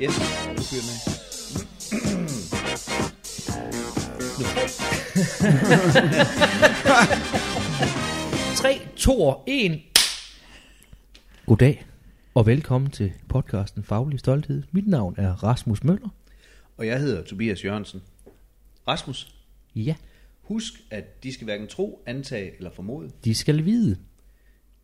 [0.00, 0.14] Yes,
[0.56, 0.98] du fyrer med.
[2.18, 2.28] Nu.
[8.56, 9.80] 3, 2 og 1.
[11.46, 11.86] Goddag
[12.34, 14.62] og velkommen til podcasten Faglig Stolthed.
[14.72, 16.08] Mit navn er Rasmus Møller.
[16.76, 18.02] Og jeg hedder Tobias Jørgensen.
[18.88, 19.34] Rasmus,
[19.74, 19.94] Ja,
[20.42, 23.10] husk, at de skal hverken tro, antage eller formode.
[23.24, 23.96] de skal vide.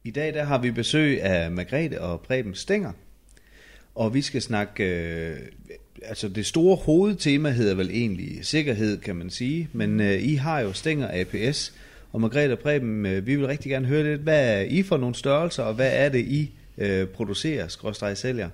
[0.05, 2.93] I dag der har vi besøg af Margrethe og Preben Stenger.
[3.95, 5.37] Og vi skal snakke, øh,
[6.02, 9.69] altså det store hovedtema hedder vel egentlig sikkerhed, kan man sige.
[9.73, 11.73] Men øh, I har jo Stænger APS.
[12.12, 14.97] Og Margrethe og Preben, øh, vi vil rigtig gerne høre lidt, hvad er I for
[14.97, 18.49] nogle størrelser, og hvad er det, I øh, producerer, skråstrej sælger?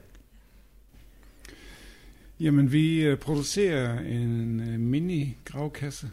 [2.41, 6.07] Jamen, vi øh, producerer en øh, mini-gravkasse.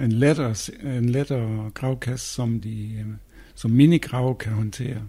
[0.00, 0.54] En lettere,
[0.98, 3.06] en lettere gravkasse, som, de, øh,
[3.54, 5.02] som mini-grave kan håndtere.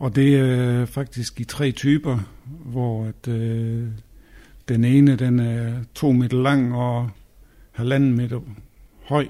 [0.00, 2.18] Og det er faktisk i tre typer,
[2.64, 3.88] hvor at, øh,
[4.68, 7.10] den ene den er to meter lang og
[7.72, 8.40] halvanden meter
[9.04, 9.28] høj.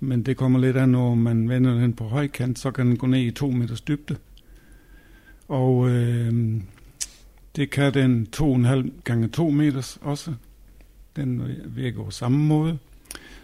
[0.00, 3.06] Men det kommer lidt an, når man vender den på højkant, så kan den gå
[3.06, 4.16] ned i to meters dybde.
[5.48, 6.60] Og øh,
[7.56, 10.34] det kan den 2,5 gange 2 meters også.
[11.16, 12.78] Den virker på samme måde.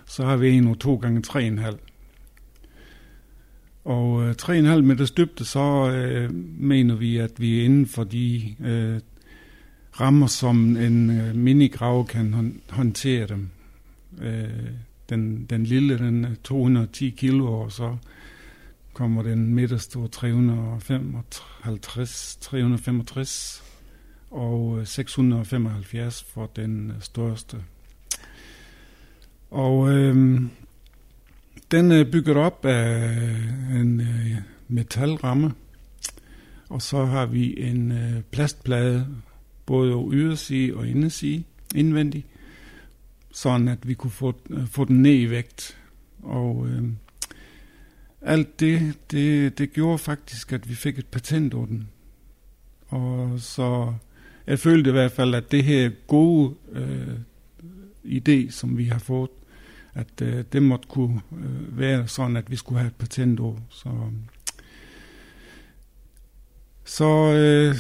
[0.07, 1.90] Så har vi en og 2 gange 3,5.
[3.85, 4.51] Og øh, 3,5
[4.81, 9.01] meters dybde, så øh, mener vi, at vi er inden for de øh,
[10.01, 13.49] rammer, som en øh, minigrave kan hon- håndtere dem.
[14.23, 14.49] Øh,
[15.09, 17.97] den, den lille, den er 210 kilo, og så
[18.93, 23.63] kommer den midterste 355, 365
[24.31, 27.57] og 675 øh, for den øh, største.
[29.51, 30.41] Og øh,
[31.71, 34.37] den øh, er bygget op af øh, en øh,
[34.69, 35.53] metalramme,
[36.69, 37.93] og så har vi en
[38.31, 39.07] plastplade,
[39.67, 41.45] både yderside og inderside,
[41.75, 42.27] indvendig,
[43.33, 44.35] sådan at vi kunne få,
[44.67, 45.79] få den ned i vægt.
[46.23, 46.83] Og øh,
[48.23, 51.89] alt det, det, det gjorde faktisk, at vi fik et patent på den.
[52.89, 53.95] Og så
[54.47, 57.17] jeg følte i hvert fald, at det her gode øh,
[58.05, 59.31] idé, som vi har fået,
[59.95, 63.57] at øh, det måtte kunne øh, være sådan, at vi skulle have et patent over.
[63.69, 63.89] Så,
[66.85, 67.77] så øh,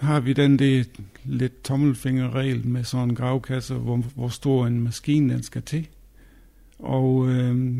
[0.00, 0.84] har vi den der
[1.24, 5.88] lidt tommelfingerregel med sådan en gravkasse, hvor, hvor stor en maskine den skal til.
[6.78, 7.78] Og øh,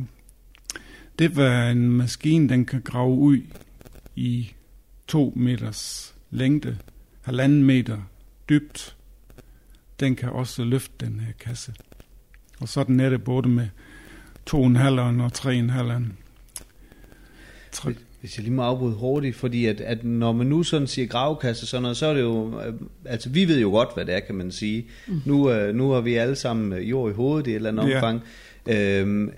[1.19, 3.41] det var en maskine, den kan grave ud
[4.17, 4.53] i
[5.09, 6.79] to meters længde,
[7.23, 7.99] halvanden meter
[8.49, 8.97] dybt.
[10.01, 11.75] Den kan også løfte den her kasse.
[12.61, 13.67] Og sådan er det både med
[14.51, 14.57] 2,5
[15.23, 16.03] og 3,5.
[17.73, 21.09] Tre- Hvis jeg lige må afbryde hurtigt, fordi at, at når man nu sådan siger
[21.09, 22.75] gravkasse sådan noget, så er det jo, øh,
[23.05, 24.87] altså vi ved jo godt, hvad det er, kan man sige.
[25.07, 25.21] Mm.
[25.25, 27.89] Nu, øh, nu har vi alle sammen øh, jord i hovedet i et eller andet
[27.91, 27.95] Ja.
[27.97, 28.21] omfang.
[28.69, 29.31] Øhm,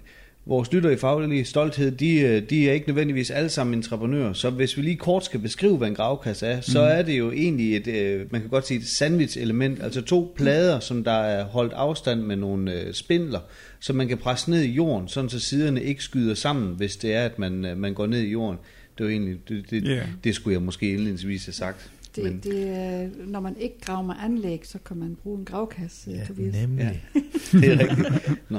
[0.48, 4.50] vores lytter i faglig stolthed, de, øh, de er ikke nødvendigvis alle sammen entreprenører, så
[4.50, 7.76] hvis vi lige kort skal beskrive, hvad en gravkasse er, så er det jo egentlig
[7.76, 11.72] et, øh, man kan godt sige et sandwich-element, altså to plader, som der er holdt
[11.72, 13.40] afstand med nogle øh, spindler,
[13.80, 17.14] så man kan presse ned i jorden, sådan så siderne ikke skyder sammen, hvis det
[17.14, 18.58] er, at man, man går ned i jorden.
[18.98, 20.02] Det er jo egentlig, det, det, Ja.
[20.24, 21.90] det skulle jeg måske indledningsvis have sagt.
[22.16, 25.44] Det, Men- det, er- når man ikke graver med anlæg, så kan man bruge en
[25.44, 26.54] gravkasse, ja, Tobias.
[26.54, 27.02] nemlig.
[27.14, 27.20] Ja.
[27.60, 28.40] Det er rigtigt.
[28.50, 28.58] Nå.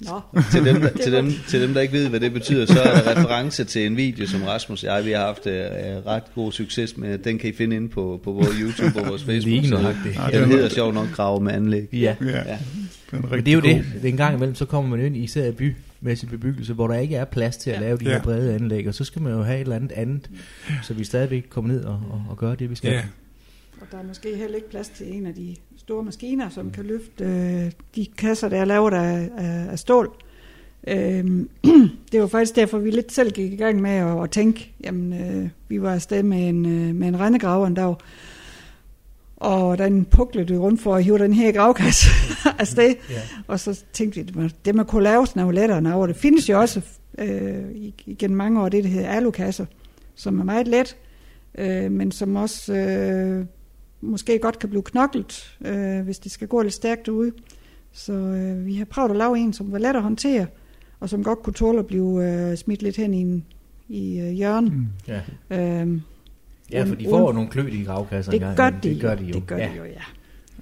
[0.00, 0.20] Nå,
[0.52, 2.80] Til dem, der, Det til, dem, til dem, der ikke ved, hvad det betyder, så
[2.82, 5.52] er der reference til en video, som Rasmus og jeg vi har haft uh,
[6.06, 7.18] ret god succes med.
[7.18, 9.50] Den kan I finde inde på, på vores YouTube og vores Facebook.
[9.62, 10.16] Lige Så nøjagtigt.
[10.32, 11.88] Ja, Den hedder sjovt nok Grave med anlæg.
[11.92, 12.14] Ja.
[12.20, 12.58] Ja, Ja.
[13.12, 13.68] Men det er jo god.
[13.68, 13.84] det.
[13.94, 15.50] det er en gang imellem, så kommer man ind i især
[16.00, 17.80] bymæssig bebyggelse, hvor der ikke er plads til at Ja.
[17.80, 18.10] lave de Ja.
[18.10, 20.30] her brede anlæg, og så skal man jo have et eller andet andet,
[20.82, 22.92] så vi stadigvæk kommer ned og, og, og gør det, vi skal.
[22.92, 23.02] Ja,
[23.80, 26.84] og der er måske heller ikke plads til en af de store maskiner, som kan
[26.84, 30.10] løfte øh, de kasser, der er lavet af, af, af stål.
[30.88, 31.48] Øhm,
[32.12, 35.12] det var faktisk derfor, vi lidt selv gik i gang med at, at tænke, jamen,
[35.42, 37.94] øh, vi var afsted med en, øh, med en rendegraver en dag,
[39.40, 42.10] og den puklede rundt for at hive den her gravkasse
[42.58, 42.94] afsted.
[43.10, 43.20] Ja.
[43.46, 46.06] Og så tænkte vi, at det man kunne lave sådan noget lettere over.
[46.06, 46.80] Det findes jo også
[47.18, 47.64] øh,
[48.06, 49.66] igen mange år, det der hedder alukasser,
[50.14, 50.96] som er meget let,
[51.58, 53.46] øh, men som også øh,
[54.00, 57.30] måske godt kan blive knoklet, øh, hvis det skal gå lidt stærkt ud.
[57.92, 60.46] Så øh, vi har prøvet at lave en, som var let at håndtere,
[61.00, 63.46] og som godt kunne tåle at blive øh, smidt lidt hen i, en,
[63.88, 64.72] i øh, hjørnet.
[64.72, 64.86] Mm.
[65.08, 65.20] Ja.
[65.50, 66.00] Øh,
[66.72, 69.24] ja, for de får jo nogle klø i gravkasser det gør de, Det gør de
[69.24, 69.32] jo.
[69.34, 70.00] Det gør ja, de jo, ja.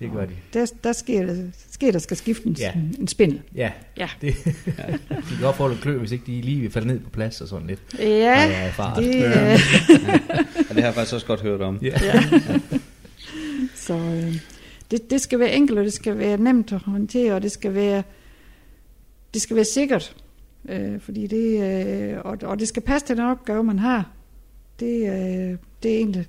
[0.00, 0.32] det gør de.
[0.52, 1.36] Der, der sker, der,
[1.70, 2.72] sker, der skal skifte en, Ja.
[2.74, 2.80] ja.
[3.00, 3.40] en spindel.
[3.54, 4.08] Ja, Ja.
[4.20, 4.52] det, de
[5.28, 7.48] kan godt få lidt klø, hvis ikke de lige vil falde ned på plads og
[7.48, 7.80] sådan lidt.
[7.98, 9.52] Ja, Har det, Ja.
[9.52, 9.58] øh,
[10.70, 11.78] Og det har jeg faktisk også godt hørt om.
[11.82, 11.98] Ja.
[12.02, 12.22] ja.
[13.74, 14.34] Så øh,
[14.90, 17.74] det, det skal være enkelt, og det skal være nemt at håndtere, og det skal
[17.74, 18.02] være,
[19.34, 20.16] det skal være sikkert.
[20.68, 21.62] Øh, fordi det,
[22.12, 24.10] øh, og, og det skal passe til den opgave, man har.
[24.80, 26.26] Det, øh, det er egentlig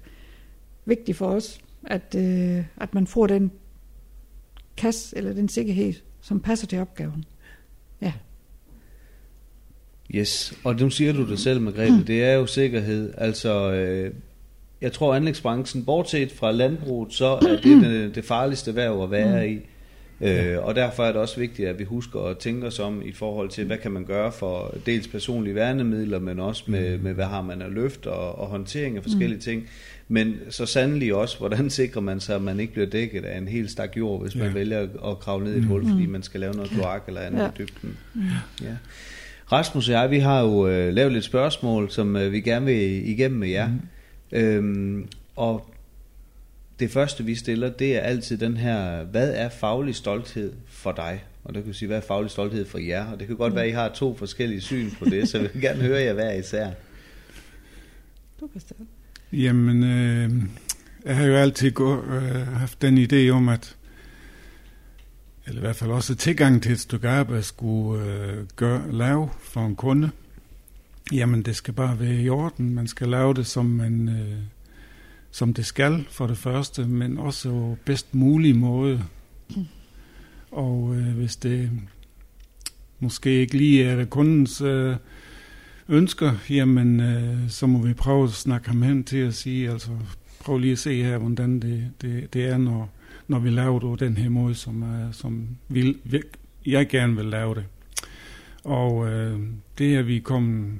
[0.85, 3.51] vigtigt for os, at, øh, at man får den
[4.77, 7.25] kasse eller den sikkerhed, som passer til opgaven.
[8.01, 8.13] Ja.
[10.15, 13.13] Yes, og nu siger du det selv, Margrethe, det er jo sikkerhed.
[13.17, 14.13] Altså, øh,
[14.81, 19.49] jeg tror anlægsbranchen, bortset fra landbruget, så er det det, det farligste værv at være
[19.49, 19.59] i.
[20.21, 23.11] Øh, og derfor er det også vigtigt, at vi husker at tænke os om i
[23.11, 27.25] forhold til, hvad kan man gøre for dels personlige værnemidler, men også med, med hvad
[27.25, 29.67] har man af løft og, og håndtering af forskellige ting.
[30.07, 33.47] Men så sandelig også, hvordan sikrer man sig, at man ikke bliver dækket af en
[33.47, 34.53] helt stak jord, hvis man Ja.
[34.53, 37.21] vælger at, at kravle ned i et hul, fordi man skal lave noget kloak eller
[37.21, 37.47] andet Ja.
[37.47, 37.97] i dybden.
[38.61, 38.75] Ja.
[39.51, 43.09] Rasmus og jeg, vi har jo øh, lavet lidt spørgsmål, som øh, vi gerne vil
[43.09, 43.67] igennem med jer.
[44.31, 44.37] Mm.
[44.37, 45.05] Øhm,
[45.35, 45.69] og
[46.79, 51.23] det første, vi stiller, det er altid den her, hvad er faglig stolthed for dig?
[51.43, 53.11] Og det kan sige, hvad er faglig stolthed for jer?
[53.11, 55.49] Og det kan godt være, at I har to forskellige syn på det, så jeg
[55.53, 56.71] vil gerne høre jer hver især.
[58.41, 58.83] Du kan starte.
[59.33, 60.31] Jamen, øh,
[61.05, 63.77] jeg har jo altid gå, øh, haft den idé om, at
[65.47, 69.65] eller i hvert fald også tilgang til et stykke arbejde skulle øh, gøre, lave for
[69.65, 70.09] en kunde.
[71.13, 72.75] Jamen, det skal bare være i orden.
[72.75, 74.37] Man skal lave det, som, man, øh,
[75.31, 79.03] som det skal for det første, men også på bedst mulig måde.
[80.51, 81.71] Og øh, hvis det
[82.99, 84.95] måske ikke lige er kundens øh,
[85.89, 89.91] ønsker, jamen øh, så må vi prøve at snakke ham hen til at sige, altså
[90.39, 92.89] prøv lige at se her, hvordan det, det, det er, når,
[93.27, 96.21] når vi laver det på den her måde, som, er, som vil, vi,
[96.65, 97.65] jeg gerne vil lave det.
[98.63, 99.39] Og øh,
[99.77, 100.79] det er vi kommet,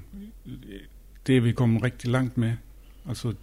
[1.27, 2.53] det er vi kommet rigtig langt med.
[3.07, 3.33] Altså,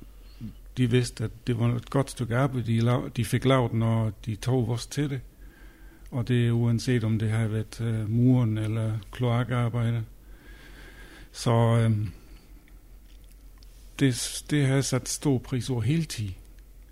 [0.77, 4.13] de vidste, at det var et godt stykke arbejde, de, lav, de fik lavet, når
[4.27, 5.21] de tog os til det.
[6.11, 10.05] Og det er uanset om det har været øh, muren eller kloakarbejde.
[11.33, 12.07] Så øh,
[13.99, 16.35] det, det har jeg sat stor pris over hele tiden.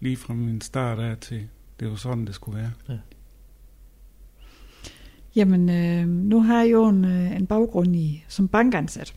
[0.01, 1.49] Lige fra min start af til,
[1.81, 2.99] det var sådan, det skulle være.
[5.37, 9.15] Jamen, øh, nu har jeg jo en, øh, en baggrund i som bankansat.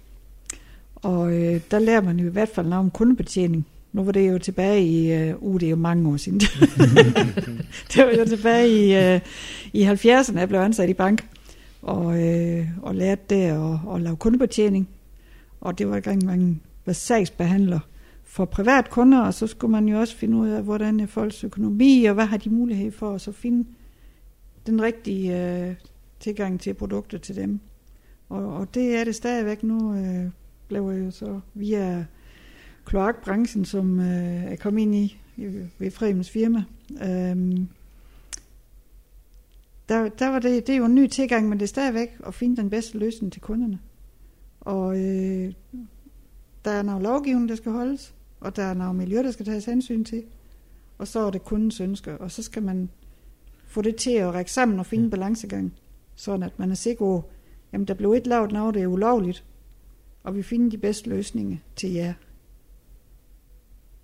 [0.96, 3.68] Og øh, der lærer man jo i hvert fald noget om kundebetjening.
[3.96, 6.40] Nu var det jo tilbage i, øh, uh, det er jo mange år siden.
[7.94, 9.22] det var jo tilbage i, øh,
[9.74, 11.28] i 70'erne, jeg blev ansat i bank.
[11.82, 14.90] Og, øh, og lærte der at, at lave kundebetjening.
[15.62, 17.80] Og det var gang, man var sagsbehandler
[18.24, 21.44] for privat kunder, og så skulle man jo også finde ud af, hvordan er folks
[21.44, 23.68] økonomi, og hvad har de mulighed for at så finde
[24.68, 25.76] den rigtige øh,
[26.20, 27.60] tilgang til produkter til dem.
[28.30, 29.96] Og, og det er det stadigvæk nu.
[29.96, 30.30] Øh,
[30.68, 32.06] blev jeg jo så via
[32.86, 35.46] kloakbranchen, som øh, jeg kom ind i, i
[35.78, 36.64] ved Fremens firma.
[37.04, 37.68] Øhm,
[39.90, 42.34] der, der var det, det er jo en ny tilgang, men det er stadigvæk at
[42.34, 43.80] finde den bedste løsning til kunderne.
[44.62, 45.54] Og øh,
[46.66, 49.66] der er noget lovgivning, der skal holdes, og der er noget miljø, der skal tages
[49.66, 50.24] hensyn til.
[50.98, 52.90] Og så er det kundens ønsker, og så skal man
[53.68, 55.74] få det til at række sammen og finde en balancegang,
[56.16, 57.24] sådan at man er sikker på,
[57.74, 59.46] jamen der blev ikke lavet noget, det er ulovligt,
[60.24, 62.14] og vi finder de bedste løsninger til jer.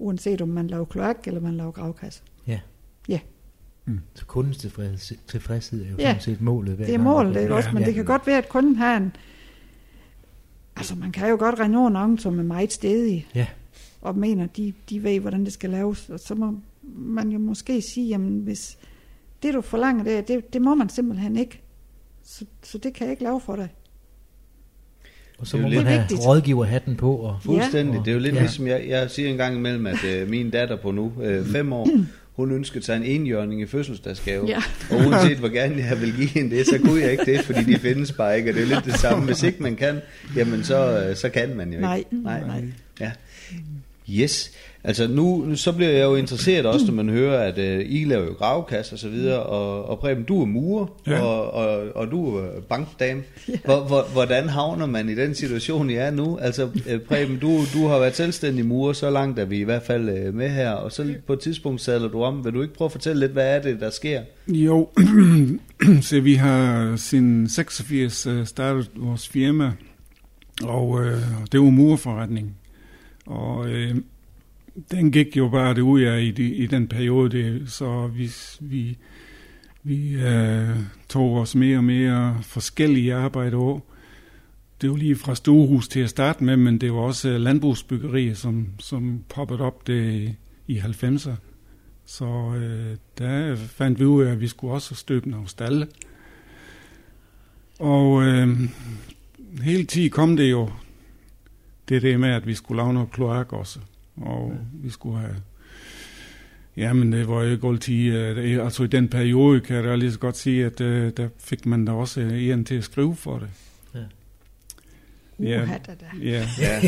[0.01, 2.21] Uanset om man laver kloak eller man laver gravkasse.
[4.15, 6.07] Så kundens tilfreds, tilfredshed er jo Ja.
[6.09, 6.75] sådan set målet.
[6.75, 7.69] hver Det er målet, får- ikke også?
[7.73, 7.85] Men Ja.
[7.87, 9.11] det kan godt være, at kunden har en...
[10.75, 13.27] Altså, man kan jo godt regne over nogen, som er meget stedige.
[13.35, 13.47] Ja.
[14.01, 16.09] Og mener, de, de ved, hvordan det skal laves.
[16.09, 16.53] Og så må
[16.83, 18.77] man jo måske sige, jamen, hvis
[19.43, 21.61] det, du forlanger, det, det, det må man simpelthen ikke.
[22.23, 23.69] Så, så det kan jeg ikke lave for dig.
[25.41, 26.19] Og så Det er må man lidt- have vigtigt.
[26.27, 27.15] rådgiverhatten på.
[27.15, 27.93] Og, Fuldstændig.
[27.93, 27.99] Ja.
[27.99, 28.39] Det er jo lidt Ja.
[28.39, 28.43] ja.
[28.45, 31.73] ligesom, jeg, jeg siger en gang imellem, at øh, min datter på nu, øh, fem
[31.73, 31.89] år,
[32.35, 34.45] hun ønskede sig en enhjørning i fødselsdagsgave.
[34.47, 34.57] Ja.
[34.89, 37.63] Og uanset hvor gerne jeg ville give hende det, så kunne jeg ikke det, fordi
[37.63, 38.49] de findes bare ikke.
[38.49, 39.25] Og det er jo lidt det samme.
[39.25, 40.01] Hvis ikke man kan,
[40.35, 41.81] jamen så, øh, så kan man jo ikke.
[41.81, 42.39] Nej, Nej.
[42.47, 42.63] nej.
[42.99, 43.11] Ja.
[44.09, 44.51] Yes.
[44.83, 48.25] Altså nu, så bliver jeg jo interesseret også, når man hører, at øh, I laver
[48.25, 51.21] jo gravkasse og så videre, og, og Preben, du er murer, Ja.
[51.21, 53.21] og, og, og du er bankdame.
[53.49, 53.53] Ja.
[53.65, 56.37] Hvor, hvor, hvordan havner man i den situation, I er nu?
[56.37, 59.83] Altså øh, Preben, du, du har været selvstændig murer, så langt er vi i hvert
[59.83, 62.45] fald øh, med her, og så på et tidspunkt sadler du om.
[62.45, 64.21] Vil du ikke prøve at fortælle lidt, hvad er det, der sker?
[64.47, 64.89] Jo,
[66.01, 69.71] så vi har siden 86 øh, startet vores firma,
[70.63, 71.17] og øh,
[71.51, 72.55] det var murforretning.
[73.25, 73.95] Og øh,
[74.91, 78.31] den gik jo bare det ud af i, de, i den periode, det, så vi,
[78.59, 78.97] vi,
[79.83, 80.69] vi øh,
[81.09, 83.79] tog os mere og mere forskellige arbejde over.
[84.81, 88.33] Det var lige fra stuehus til at starte med, men det var også øh, landbrugsbyggerier,
[88.33, 90.35] som, som poppede op det
[90.67, 91.35] i 90'er.
[92.05, 95.87] Så øh, der fandt vi ud af, at vi skulle også støbe nogle stalle.
[97.79, 98.59] Og øh,
[99.61, 100.69] hele tiden kom det jo
[101.89, 103.79] det der med, at vi skulle lave noget kloak også.
[104.17, 104.59] Og ja.
[104.83, 105.35] vi skulle have...
[106.77, 108.13] Jamen, det var jo ikke altid...
[108.13, 111.29] øh, Altså i den periode kan jeg da lige så godt sige, at øh, der
[111.39, 113.49] fik man da også en til at skrive for det.
[113.95, 113.99] Ja.
[115.39, 115.65] Ja,
[116.21, 116.47] Ja.
[116.61, 116.81] ja,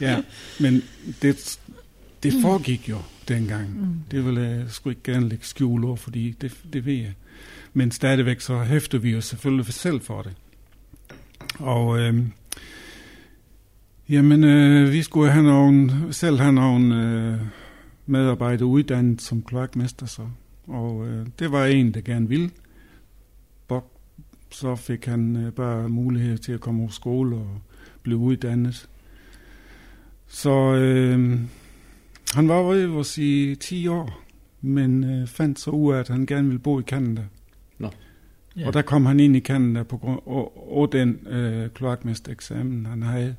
[0.00, 0.22] Ja,
[0.60, 0.82] men
[1.22, 1.58] det,
[2.22, 3.80] det foregik jo dengang.
[3.80, 3.94] Mm.
[4.10, 7.14] Det vil jeg sgu ikke gerne lægge skjul over, fordi det, det ved jeg.
[7.72, 10.32] Men stadigvæk så hæfter vi jo selvfølgelig selv for det.
[11.58, 12.14] Og øh,
[14.08, 17.40] jamen, øh, vi skulle have nogen, selv have nogle øh,
[18.06, 20.22] medarbejdere uddannet som kloakmester så.
[20.66, 22.50] Og øh, det var en, der gerne ville.
[23.68, 23.90] Bok,
[24.50, 27.60] så fik han øh, bare mulighed til at komme på skole og
[28.02, 28.88] blive uddannet.
[30.26, 31.40] Så øh,
[32.34, 34.20] han var ved at sige 10 år,
[34.60, 37.22] men øh, fandt så ud af, at han gerne ville bo i Canada.
[38.56, 38.66] Ja.
[38.66, 43.02] Og der kom han ind i Canada på grund af, af den øh, kloakmestereksamen, han
[43.02, 43.36] havde.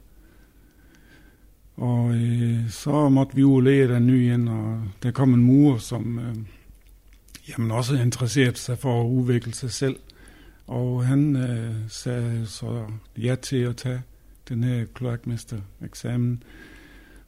[1.79, 5.77] Og øh, så måtte vi jo lære den ny igen, og der kom en mur,
[5.77, 6.35] som øh,
[7.49, 9.95] jamen også interesserede sig for at udvikle sig selv.
[10.67, 12.85] Og han øh, sagde så
[13.17, 14.01] ja til at tage
[14.49, 16.43] den her kloakmestereksamen.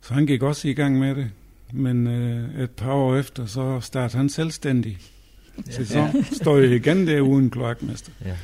[0.01, 1.29] Så han gik også i gang med det.
[1.73, 4.97] Men øh, et par år efter, så startede han selvstændig.
[5.69, 8.11] Så så står jeg igen der uden kloakmester.
[8.25, 8.37] Ja.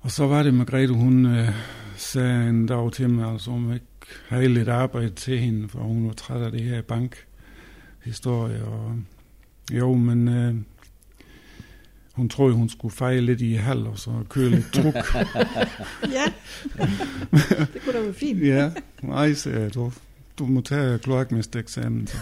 [0.00, 1.48] Og så var det Margrethe, hun øh,
[1.96, 3.86] sagde en dag til mig, altså om ikke
[4.28, 8.64] havde lidt arbejde til hende, for hun var træt af det her bankhistorie.
[8.64, 8.94] Og,
[9.72, 10.54] jo, men øh,
[12.12, 14.94] hun troede, hun skulle fejle lidt i hal, og så køre lidt truk.
[16.12, 16.24] Ja,
[17.72, 18.42] det kunne da være fint.
[18.46, 18.70] ja,
[19.02, 19.92] nej, sagde jeg, du,
[20.38, 22.08] du må tage kloakmestereksamen.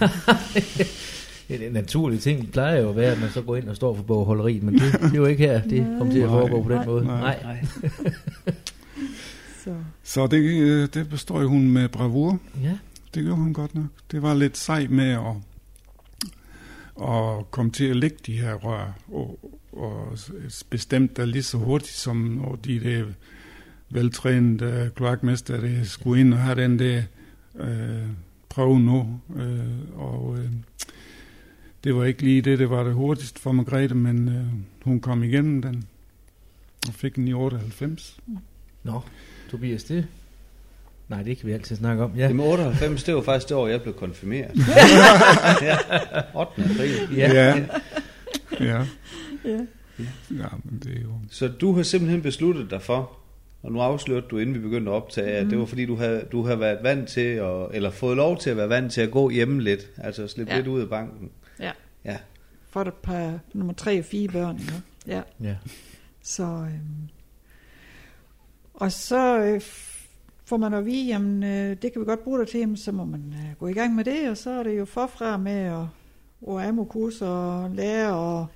[1.48, 2.40] Er en naturlig ting.
[2.42, 4.74] Det plejer jo at være, at man så går ind og står for bogholderiet, men
[4.74, 5.62] det, det er jo ikke her.
[5.62, 6.86] Det kommer til at foregå på den Nej.
[6.86, 7.04] måde.
[7.04, 7.38] Nej.
[7.42, 7.66] Nej.
[10.06, 12.38] Så, det, øh, det består hun med bravur.
[12.62, 12.78] Ja.
[13.14, 13.86] Det gjorde hun godt nok.
[14.10, 15.36] Det var lidt sej med at,
[17.08, 20.18] at komme til at lægge de her rør, og, og
[20.70, 23.04] bestemt der lige så hurtigt som når de der
[23.90, 27.02] veltrænede kloakmester, der skulle ind og have den der
[27.58, 28.08] øh,
[28.48, 29.20] prøve nu.
[29.36, 30.50] Øh, og øh,
[31.84, 34.46] det var ikke lige det, det var det hurtigst for Margrethe, men øh,
[34.84, 35.84] hun kom igennem den
[36.88, 38.20] og fik den i 98.
[38.82, 39.02] Nå,
[39.50, 40.06] Tobias, det...
[41.08, 42.12] Nej, det kan vi altid snakke om.
[42.16, 42.22] Ja.
[42.26, 44.50] Jamen 98, det var faktisk det år, jeg blev konfirmeret.
[45.62, 45.76] ja.
[46.40, 46.52] 8.
[46.64, 47.16] april.
[47.16, 47.32] Ja.
[47.32, 47.56] ja.
[48.60, 48.84] ja.
[49.44, 49.58] ja.
[50.30, 51.08] Ja, men det er jo...
[51.30, 53.18] Så du har simpelthen besluttet dig for,
[53.62, 55.50] og nu afslørte du, inden vi begyndte at optage, at Mhm.
[55.50, 58.50] det var fordi, du havde, du havde været vant til, at, eller fået lov til
[58.50, 60.56] at være vant til at gå hjemme lidt, altså slippe Ja.
[60.58, 61.30] lidt ud af banken.
[61.60, 61.70] Ja.
[62.04, 62.16] Ja.
[62.70, 64.60] For et par nummer tre og fire børn.
[65.06, 65.14] Ja.
[65.16, 65.22] ja.
[65.48, 65.54] ja.
[66.22, 67.08] Så, øhm,
[68.76, 69.60] og så øh,
[70.44, 72.92] får man at vide, jamen øh, det kan vi godt bruge dig til, jamen, så
[72.92, 75.52] må man øh, gå i gang med det, og så er det jo forfra med
[75.52, 75.86] at
[76.42, 78.46] og amokurs og lære og,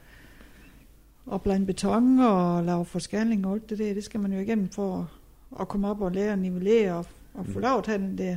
[1.27, 4.69] og blande beton og lave forskalling og alt det der, det skal man jo igennem
[4.69, 7.61] for at, at komme op og lære at nivellere og, og få Mm.
[7.61, 8.37] lov at have den der.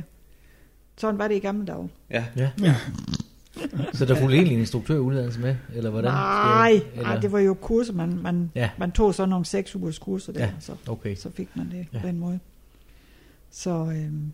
[0.96, 1.90] Sådan var det i gamle dage.
[2.10, 2.24] Ja.
[2.36, 2.50] ja.
[2.62, 2.74] Ja.
[3.98, 6.10] Så der fulgte egentlig en instruktøruddannelse med, eller hvordan?
[6.12, 8.70] Nej, jeg- nej, det var jo kurser, man, man, Ja.
[8.78, 10.50] man tog sådan nogle seks ugers kurser der, Ja.
[10.60, 11.14] så, Okay.
[11.16, 12.00] så fik man det ja.
[12.00, 12.38] på den måde.
[13.50, 14.32] Så øhm,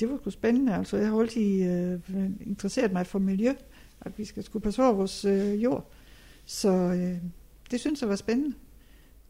[0.00, 2.00] det var sgu spændende, altså jeg har altid øh,
[2.46, 3.52] interesseret mig for miljø,
[4.00, 5.90] at vi skal skulle passe over vores øh, jord.
[6.46, 7.16] Så øh,
[7.70, 8.56] det synes jeg var spændende.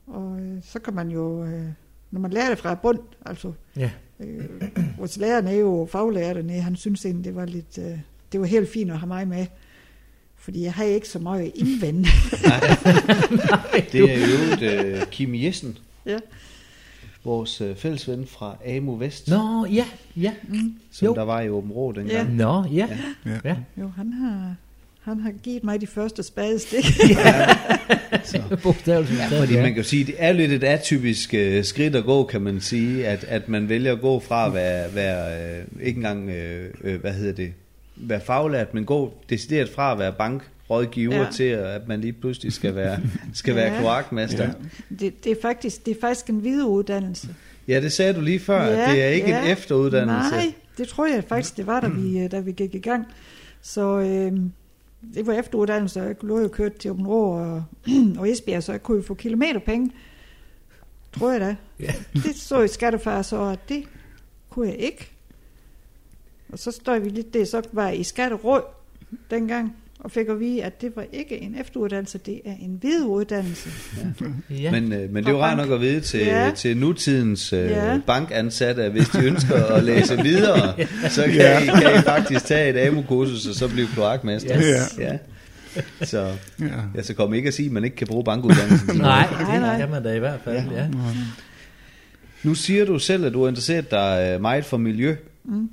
[0.07, 1.65] Og øh, så kan man jo, øh,
[2.11, 3.91] når man lærer det fra bund, altså Ja.
[4.21, 4.45] øh,
[4.99, 7.99] vores lærer er jo faglærer dernede, han synes egentlig, det var lidt, øh,
[8.35, 9.47] det var helt fint at have mig med.
[10.37, 12.09] Fordi jeg har ikke så meget indvendt.
[13.93, 16.19] Det er jo øh, Kim Jessen, ja.
[17.25, 19.85] vores øh, fælles ven fra AMU Vest, Nå, ja,
[20.17, 20.33] ja.
[20.49, 20.75] Mm.
[20.91, 21.15] som jo.
[21.15, 22.29] der var i Åben Rå dengang.
[22.29, 22.45] Ja.
[22.45, 22.89] Nå, ja.
[23.27, 23.39] Ja.
[23.45, 23.57] Ja.
[23.81, 24.55] Jo, han har,
[25.01, 26.85] han har givet mig de første spadestik.
[28.63, 29.19] Bogstaveligt.
[29.19, 32.25] Ja, fordi man kan jo sige, det er lidt et atypisk øh, skridt at gå,
[32.25, 35.97] kan man sige, at, at man vælger at gå fra at være, være øh, ikke
[35.97, 37.53] engang, øh, øh, hvad hedder det,
[37.97, 41.27] være faglært, men gå decideret fra at være bankrådgiver ja.
[41.33, 42.99] Til, at man lige pludselig skal være,
[43.35, 43.81] skal være Ja.
[43.81, 44.45] kloakmester.
[44.45, 44.51] Ja.
[44.99, 47.29] Det, det, er faktisk, det er faktisk en videreuddannelse.
[47.69, 49.43] ja, det sagde du lige før, ja, at det er ikke ja.
[49.45, 50.31] en efteruddannelse.
[50.31, 53.07] Nej, det tror jeg faktisk, det var, da vi, da vi gik i gang.
[53.63, 54.33] Så øh,
[55.15, 57.65] det var efteruddannelse, og jeg lå jo kørt til Åben og,
[58.19, 59.91] og Esbjerg, så jeg kunne jo få kilometerpenge.
[61.19, 61.57] Tror jeg da.
[61.81, 61.93] Ja.
[62.15, 63.85] Det så i skattefar så, at det
[64.51, 65.11] kunne jeg ikke.
[66.55, 68.63] Og så står vi lidt det, så var jeg i skatteråd,
[69.31, 73.69] dengang, og fik at vide, at det var ikke en efteruddannelse, det er en videreuddannelse.
[74.51, 74.71] Ja.
[74.71, 76.51] Men, øh, men det er jo Og rart nok at vide til, Ja.
[76.57, 77.99] til nutidens øh, Ja.
[78.07, 80.75] bankansatte, at hvis de ønsker at læse videre,
[81.09, 81.63] så kan, Ja.
[81.63, 84.57] I, kan I faktisk tage et AMU-kursus og så blive kloakmester.
[84.59, 84.99] Yes.
[84.99, 85.19] Ja.
[86.03, 86.67] Så, Ja.
[86.97, 88.97] ja, så kom ikke at sige, at man ikke kan bruge bankuddannelsen.
[88.97, 89.79] Nej, Nej, det nej.
[89.79, 90.87] kan man da i hvert fald, ja.
[92.43, 95.17] Nu siger du selv, at du er interesseret dig øh, meget for miljø.
[95.45, 95.69] Mm.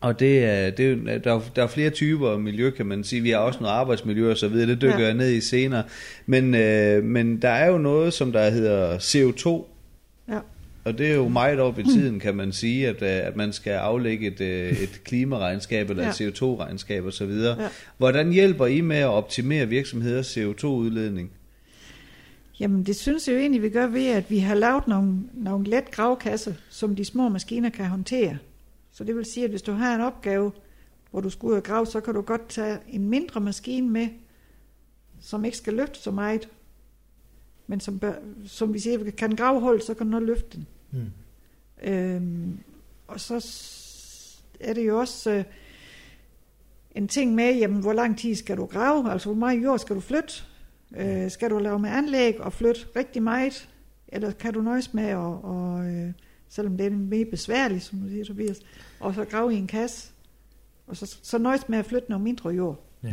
[0.00, 3.04] Og det er, det er, der, er, der er flere typer af miljø, kan man
[3.04, 3.22] sige.
[3.22, 5.04] Vi har også noget arbejdsmiljø og så videre, det dykker Ja.
[5.04, 5.82] jeg ned i senere.
[6.26, 9.64] Men, øh, men der er jo noget, som der hedder CO2,
[10.32, 10.38] Ja.
[10.84, 13.52] og det er jo meget op i tiden, kan man sige, at, øh, at man
[13.52, 16.28] skal aflægge et, øh, et klimaregnskab eller et Ja.
[16.28, 17.62] CO2-regnskab og så videre.
[17.62, 17.68] Ja.
[17.98, 21.30] Hvordan hjælper I med at optimere virksomheders CO2-udledning?
[22.60, 25.70] Jamen, det synes jeg jo egentlig, vi gør ved, at vi har lavet nogle, nogle
[25.70, 28.36] let gravkasser, som de små maskiner kan håndtere.
[28.98, 30.52] Så det vil sige, at hvis du har en opgave,
[31.10, 34.08] hvor du skal ud og grave, så kan du godt tage en mindre maskine med,
[35.20, 36.48] som ikke skal løfte så meget.
[37.66, 38.14] Men som, bør,
[38.46, 40.66] som vi siger, kan grave hul, så kan du nok løfte den.
[40.90, 41.10] Mm.
[41.82, 42.58] Øhm,
[43.08, 43.34] og så
[44.60, 45.44] er det jo også øh,
[46.94, 49.12] en ting med, jamen, hvor lang tid skal du grave?
[49.12, 50.34] Altså, hvor meget jord skal du flytte?
[50.96, 53.68] Øh, skal du lave med anlæg og flytte rigtig meget?
[54.08, 56.12] Eller kan du nøjes med, at, og, øh,
[56.48, 58.60] selvom det er mere besværligt, som du siger, Tobias,
[59.00, 60.10] og så grave i en kasse?
[60.86, 62.84] Og så, så nøjes med at flytte noget mindre jord.
[63.02, 63.12] Ja.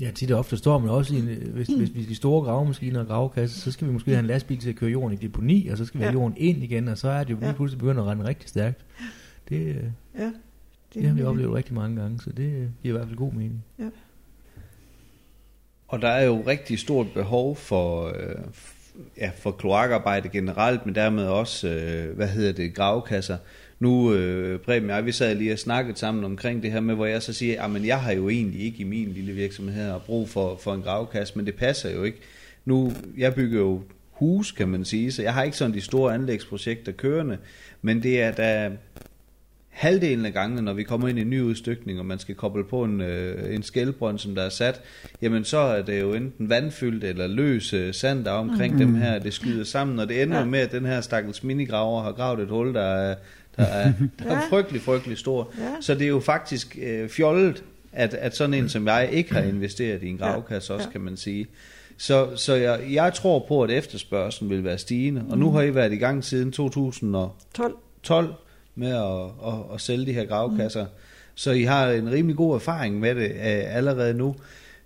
[0.00, 1.76] Ja, tit og ofte står man også i, en, hvis, Mm.
[1.78, 4.68] hvis vi skal store gravemaskiner og gravekasser, så skal vi måske have en lastbil til
[4.70, 6.20] at køre jorden i deponi, og så skal vi have Ja.
[6.20, 7.54] jorden ind igen, og så er det jo lige Ja.
[7.54, 8.84] pludselig begyndt at rende rigtig stærkt.
[9.48, 9.84] Det, øh,
[10.18, 10.32] Ja,
[10.94, 13.32] det har vi oplevet rigtig mange gange, så det øh, giver i hvert fald god
[13.32, 13.64] mening.
[15.88, 18.44] Og der er jo rigtig stort behov for, øh,
[19.16, 23.36] ja, for kloakarbejde generelt, men dermed også, øh, hvad hedder det, gravkasser.
[23.80, 26.94] Nu, øh, Preben og jeg, vi sad lige og snakket sammen omkring det her med,
[26.94, 29.84] hvor jeg så siger, ah, at jeg har jo egentlig ikke i min lille virksomhed
[29.84, 32.18] her brug for, for en gravkasse, men det passer jo ikke.
[32.64, 36.14] Nu, jeg bygger jo hus, kan man sige, så jeg har ikke sådan de store
[36.14, 37.38] anlægsprojekter kørende,
[37.82, 38.70] men det er da
[39.70, 42.64] halvdelen af gangene, når vi kommer ind i en ny udstykning, og man skal koble
[42.64, 44.80] på en, øh, en skældbrønd, som der er sat,
[45.22, 48.78] jamen så er det jo enten vandfyldt eller løs øh, sand, der er omkring mm.
[48.78, 50.44] dem her, det skyder sammen, og det ender Ja.
[50.44, 53.14] med, at den her stakkels minigraver har gravet et hul, der er,
[53.56, 54.40] der er, der er Ja.
[54.50, 55.52] frygtelig, frygtelig stor.
[55.58, 55.64] Ja.
[55.80, 59.42] Så det er jo faktisk øh, fjollet, at, at sådan en som jeg ikke har
[59.42, 60.92] investeret i en gravkasse også, Ja.
[60.92, 61.46] kan man sige.
[61.96, 65.74] Så, så jeg, jeg tror på, at efterspørgselen vil være stigende, og nu har I
[65.74, 68.34] været i gang siden 2012 12.
[68.80, 70.84] med at, at, at sælge de her gravkasser.
[70.84, 70.90] Mm.
[71.34, 74.36] Så I har en rimelig god erfaring med det øh, allerede nu.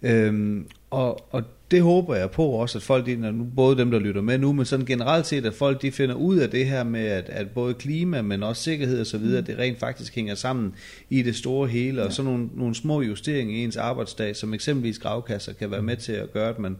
[0.02, 3.98] Øhm, og, og det håber jeg på også, at folk, de, nu, både dem, der
[3.98, 6.84] lytter med nu, men sådan generelt set, at folk de finder ud af det her
[6.84, 9.46] med, at, at både klima, men også sikkerhed og så videre, mm.
[9.46, 10.74] det rent faktisk hænger sammen
[11.10, 14.98] i det store hele, og så nogle, nogle små justeringer i ens arbejdsdag, som eksempelvis
[14.98, 16.76] gravkasser, kan være med til at gøre, at man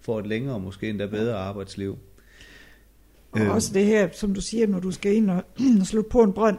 [0.00, 1.98] får et længere, måske endda bedre arbejdsliv.
[3.40, 3.54] Og Øh.
[3.54, 5.42] også det her, som du siger, når du skal ind og,
[5.80, 6.58] og slutte på en brønd,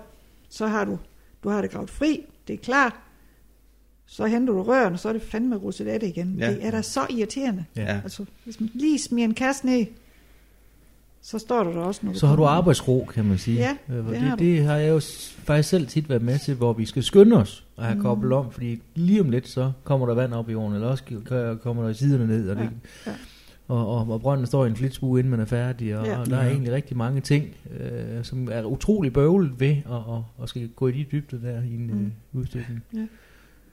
[0.50, 0.98] så har du,
[1.44, 2.94] du har det gravet fri, det er klart,
[4.06, 6.36] så henter du røren, og så er det fandme russet af det igen.
[6.40, 6.50] Ja.
[6.52, 7.66] Det er da så irriterende.
[7.76, 8.00] Ja.
[8.04, 9.86] Altså, hvis man lige smider en kasse ned,
[11.22, 13.58] så står der der også, du Så har du arbejdsro, kan man sige.
[13.58, 14.44] Ja, Øh, og det har det, du.
[14.46, 15.00] det har jeg jo
[15.44, 18.02] faktisk selv tit været med til, hvor vi skal skynde os og have Mm.
[18.02, 21.04] koblet om, fordi lige om lidt, så kommer der vand op i jorden, eller også
[21.64, 22.64] kommer der siderne ned, og, det,
[23.06, 23.16] Ja, ja.
[23.68, 26.20] Og, og, og brønden står i en flitsbue, inden man er færdig, og, Ja.
[26.20, 26.50] og der er Ja.
[26.52, 27.46] egentlig rigtig mange ting,
[27.80, 31.62] øh, som er utrolig bøvlet ved at, at, at skal gå i de dybder der
[31.64, 31.94] i en Mm.
[31.94, 32.06] mm.
[32.06, 32.82] øh, udstykning.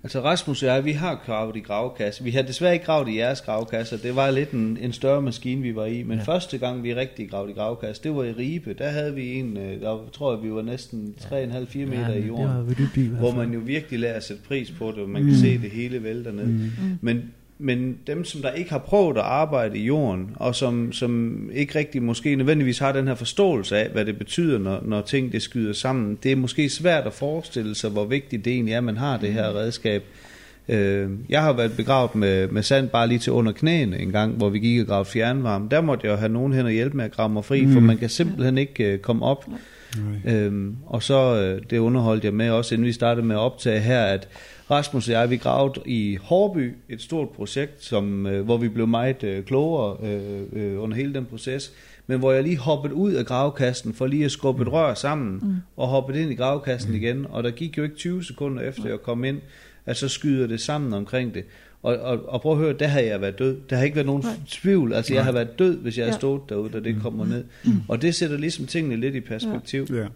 [0.02, 2.24] Altså Rasmus og jeg, vi har gravet i gravkasse.
[2.24, 4.02] Vi har desværre ikke gravet i jeres gravkasse.
[4.02, 6.02] Det var lidt en, en større maskine, vi var i.
[6.02, 6.16] Men ja.
[6.16, 6.22] Ja.
[6.34, 8.74] første gang, vi rigtig gravede i gravkasse, det var i Ribe.
[8.78, 12.28] Der havde vi en, øh, der tror jeg, vi var næsten 3,5-4 meter i det
[12.28, 12.46] jorden.
[12.48, 14.98] var vi dybt i, i Hvor man jo virkelig lærer at sætte pris på det,
[14.98, 15.36] og man kan Mm.
[15.38, 16.46] se det hele vælte dernede.
[16.48, 16.70] Mm.
[17.00, 17.22] Men,
[17.58, 21.78] men dem, som der ikke har prøvet at arbejde i jorden, og som, som ikke
[21.78, 25.42] rigtig måske nødvendigvis har den her forståelse af, hvad det betyder, når, når ting det
[25.42, 28.84] skyder sammen, det er måske svært at forestille sig, hvor vigtigt det egentlig er, at
[28.84, 30.02] man har det her redskab.
[30.68, 34.34] Øh, jeg har været begravet med, med sand bare lige til under knæene en gang,
[34.34, 35.68] hvor vi gik og gravede fjernvarme.
[35.70, 37.72] Der måtte jeg jo have nogen hen og hjælpe med at grave mig fri, mm.
[37.72, 37.86] for Mm.
[37.86, 39.44] man kan simpelthen ikke øh, komme op.
[40.24, 40.34] Nej.
[40.34, 43.80] Øhm, og så øh, det underholdt jeg med også, inden vi startede med at optage
[43.80, 44.28] her, at
[44.70, 48.86] Rasmus og jeg, vi gravede i Hårby et stort projekt, som, øh, hvor vi blev
[48.86, 51.72] meget øh, klogere øh, øh, under hele den proces,
[52.06, 55.40] men hvor jeg lige hoppede ud af gravkassen for lige at skubbe et rør sammen,
[55.42, 55.54] mm.
[55.76, 56.96] og hoppede ind i gravkassen mm.
[56.96, 59.40] igen, og der gik jo ikke 20 sekunder efter jeg kom ind,
[59.86, 61.44] at så skyder det sammen omkring det.
[61.82, 63.56] Og, og, og prøv at høre, der har jeg været død.
[63.70, 64.32] Der har ikke været nogen Nej.
[64.48, 64.92] tvivl.
[64.92, 65.24] Altså, jeg Nej.
[65.24, 66.06] har været død, hvis jeg Ja.
[66.06, 67.44] havde stået derude, da det kommer ned.
[67.88, 69.86] Og det sætter ligesom tingene lidt i perspektiv.
[69.90, 70.06] Ja.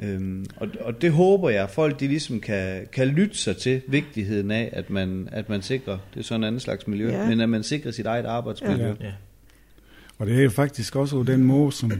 [0.00, 3.82] Øhm, og, og det håber jeg, at folk de ligesom kan, kan lytte sig til
[3.88, 7.28] vigtigheden af, at man, at man sikrer, det er sådan en anden slags miljø, Ja.
[7.28, 8.86] men at man sikrer sit eget arbejdsmiljø.
[8.86, 8.94] Ja.
[9.00, 9.12] Ja.
[10.18, 11.92] Og det er jo faktisk også den måde, som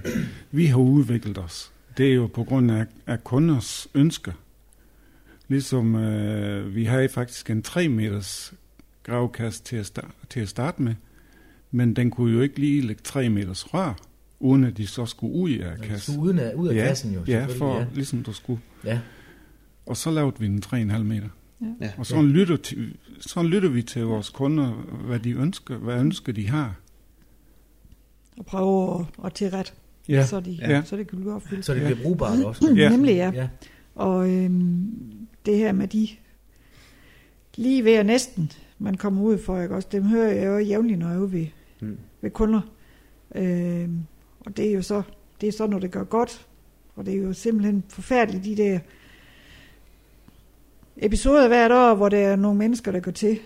[0.51, 1.73] vi har udviklet os.
[1.97, 4.33] Det er jo på grund af, af kunders ønsker.
[5.49, 8.55] Ligesom øh, vi har faktisk en 3 meters
[9.03, 10.95] gravkast til at, starte, til at starte med,
[11.71, 13.97] men den kunne jo ikke lige lægge 3 meters rør,
[14.45, 16.15] uden at de så skulle ud af kassen.
[16.15, 17.21] så uden af, ud af ja, kassen jo.
[17.29, 17.87] Ja, for ja.
[17.95, 18.61] ligesom du skulle.
[18.85, 19.01] ja.
[19.87, 21.29] Og så lavede vi den 3,5 meter.
[21.81, 21.91] Ja.
[21.99, 24.71] Og sådan, lytter, til, sådan lytter vi til vores kunder,
[25.07, 26.75] hvad de ønsker, hvad ønsker de har.
[28.39, 29.73] Og prøve at, at tilrette,
[30.09, 30.83] Ja, så, de, Ja.
[30.85, 31.65] så det kan blive opfyldt.
[31.65, 31.85] Så det Ja.
[31.87, 32.73] bliver brugbart også.
[32.77, 32.89] Ja.
[32.89, 33.31] Nemlig, ja.
[33.35, 33.49] ja.
[33.95, 34.91] Og øhm,
[35.47, 36.09] det her med de
[37.57, 40.99] lige ved at næsten, man kommer ud for, ikke også, dem hører jeg jo jævnligt,
[40.99, 41.47] når jeg er ude ved,
[41.81, 41.99] Mm.
[42.23, 42.61] ved kunder.
[43.35, 43.99] Øhm,
[44.47, 45.03] og det er jo så,
[45.41, 46.47] det er så, når det gør godt.
[46.97, 48.79] Og det er jo simpelthen forfærdeligt, de der
[50.97, 53.39] episoder hvert år, hvor der er nogle mennesker, der går til.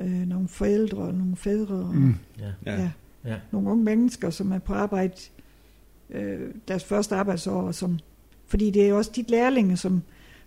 [0.00, 2.72] Øh, nogle forældre og nogle fædre og mm, Ja.
[2.72, 2.90] Ja.
[3.24, 5.14] ja, nogle unge mennesker, som er på arbejde
[6.10, 7.98] øh, deres første arbejdsår, og som,
[8.46, 10.02] fordi det er jo også de lærlinge, som,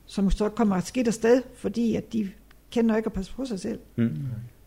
[0.05, 2.29] som så kommer skidt afsted, fordi at de
[2.71, 3.79] kender ikke at passe på sig selv.
[3.95, 4.17] Mm.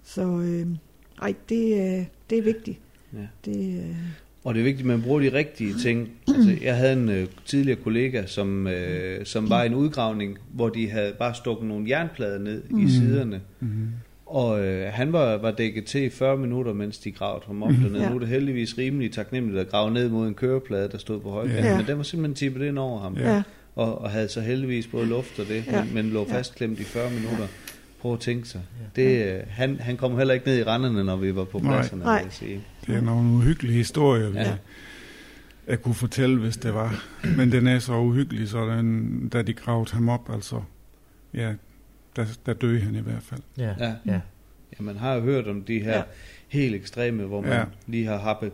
[0.03, 0.67] Så øh,
[1.23, 2.81] ej, det, øh, det er vigtigt.
[3.13, 3.27] Ja.
[3.45, 3.97] Det, øh,
[4.45, 6.09] Og det er vigtigt, at man bruger de rigtige ting.
[6.29, 10.69] Altså, jeg havde en øh, tidligere kollega, som, øh, som var i en udgravning, hvor
[10.69, 12.87] de havde bare stukket nogle jernplader ned mm.
[12.87, 13.41] i siderne.
[13.61, 13.89] mm,
[14.27, 17.71] Og øh, han var, var dækket til i 40 minutter, mens de gravede ham op
[17.83, 18.03] dernede.
[18.03, 18.09] Ja.
[18.09, 21.31] Nu er det heldigvis rimelig taknemmeligt at grave ned mod en køreplade, der stod på
[21.31, 21.65] højkant.
[21.67, 21.77] Ja.
[21.77, 23.17] Men den var simpelthen tippet ind over ham.
[23.17, 23.43] Ja.
[23.77, 25.85] Og, og havde så heldigvis både luft og det, Ja.
[25.85, 27.47] men, men lå fastklemt i 40 minutter.
[28.01, 28.61] Prøv at tænke sig.
[28.97, 32.03] Det, øh, han, han kom heller ikke ned i renderne, når vi var på pladserne,
[32.05, 32.19] Nej.
[32.19, 32.61] vil jeg sige.
[32.87, 34.41] Det er nogle uhyggelige historier, Ja.
[34.43, 34.57] ja.
[35.69, 37.05] jeg kunne fortælle, hvis det var.
[37.37, 40.63] Men den er så uhyggelig, så den, da de gravede ham op, altså,
[41.35, 41.53] ja,
[42.17, 43.41] der, der døde han i hvert fald.
[43.59, 43.75] Ja.
[43.79, 43.93] Ja.
[44.07, 44.21] ja.
[44.79, 46.03] Ja, man har jo hørt om de her Ja.
[46.49, 47.65] helt ekstreme, hvor man Ja.
[47.87, 48.53] lige har happet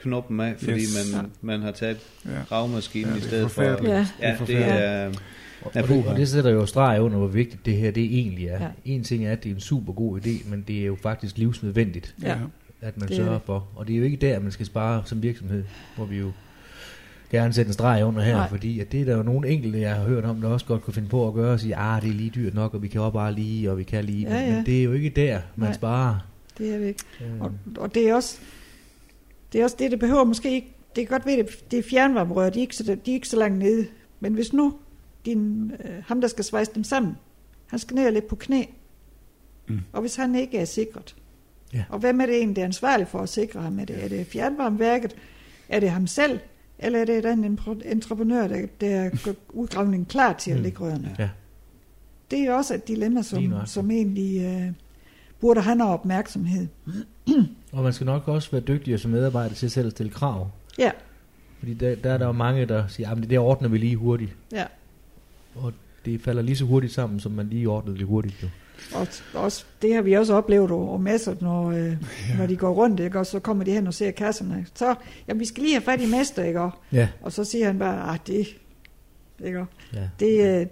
[0.00, 1.14] knoppen af, fordi Yes.
[1.14, 2.30] man, man har taget Ja.
[2.48, 3.62] gravmaskinen Ja, i det stedet for.
[3.62, 3.68] Ja.
[3.70, 5.06] Ja, Det er det er...
[5.62, 8.04] Og, Ja, og, det, og det sætter jo streg under, hvor vigtigt det her det
[8.04, 8.62] egentlig er.
[8.62, 8.68] Ja.
[8.84, 11.38] En ting er, at det er en super god idé, men det er jo faktisk
[11.38, 12.36] livsnødvendigt, Ja.
[12.80, 13.42] At man Det er sørger det.
[13.42, 13.68] for.
[13.76, 15.64] Og det er jo ikke der, man skal spare som virksomhed,
[15.96, 16.32] hvor vi jo
[17.30, 18.48] gerne sætte en streg under her, Nej.
[18.48, 20.82] Fordi at det er der jo nogle enkelte, jeg har hørt om, der også godt
[20.82, 22.88] kunne finde på at gøre og sige, ah, det er lige dyrt nok, og vi
[22.88, 24.28] kan også bare lige, og vi kan lige.
[24.28, 24.56] Ja, Men, ja.
[24.56, 25.74] men det er jo ikke der, man Nej.
[25.74, 26.18] sparer.
[26.58, 26.96] Det er væk.
[27.20, 28.38] Øh, Og, og det er også
[29.52, 30.66] det er også det, det behøver måske ikke.
[30.96, 33.28] Det kan godt være, det, det er fjernvarmerør, de er, ikke så, de er ikke
[33.28, 33.86] så langt nede.
[34.20, 34.74] Men hvis nu
[35.26, 37.16] din, øh, ham, der skal svejse dem sammen,
[37.66, 38.62] han skal ned og ligge på knæ.
[39.68, 39.80] Mm.
[39.92, 41.14] Og hvis han ikke er sikret,
[41.76, 41.84] Ja.
[41.88, 43.78] og hvem er det egentlig, der er ansvarlig for at sikre ham?
[43.78, 45.16] Er det, er det fjernvarmeværket?
[45.68, 46.38] Er det ham selv?
[46.78, 50.62] Eller er det den entreprenør, der, der gør udgravningen klar til at Mm.
[50.62, 51.16] lægge rørene?
[51.18, 51.28] Ja.
[52.30, 54.72] Det er også et dilemma, som, som egentlig øh,
[55.40, 56.66] burde have noget opmærksomhed.
[57.72, 60.50] Og man skal nok også være dygtig som medarbejder til selv at stille krav.
[60.78, 60.90] Ja,
[61.58, 63.96] Fordi der, der er der jo mange, der siger, at det der ordner vi lige
[63.96, 64.36] hurtigt.
[64.52, 64.64] ja.
[65.54, 65.72] Og
[66.04, 68.42] det falder lige så hurtigt sammen, som man lige ordnede det hurtigt.
[68.42, 68.48] Jo.
[68.94, 71.96] Og også, det har vi også oplevet over masser, når, øh, ja.
[72.38, 73.18] når de går rundt, ikke?
[73.18, 74.66] og så kommer de hen og ser kasserne.
[74.74, 74.94] Så,
[75.28, 76.60] jamen, vi skal lige have fat i mester, ikke?
[76.60, 77.08] Og, Ja.
[77.22, 78.46] og så siger han bare, ah, det,
[79.44, 79.64] ikke?
[79.94, 80.08] ja.
[80.20, 80.66] det øh,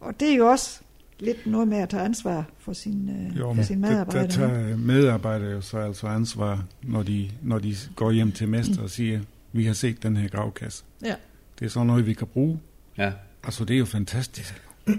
[0.00, 0.80] og det er jo også
[1.18, 4.26] lidt noget med at tage ansvar for sin, øh, Jo, for men sin der, medarbejder.
[4.26, 8.82] der tager medarbejdere jo så altså ansvar, når de, når de går hjem til mester
[8.82, 9.20] og siger,
[9.52, 10.84] vi har set den her gravkasse.
[11.04, 11.14] Ja.
[11.58, 12.60] Det er sådan noget, vi kan bruge.
[12.98, 13.12] Ja.
[13.44, 14.62] Altså, det er jo fantastisk.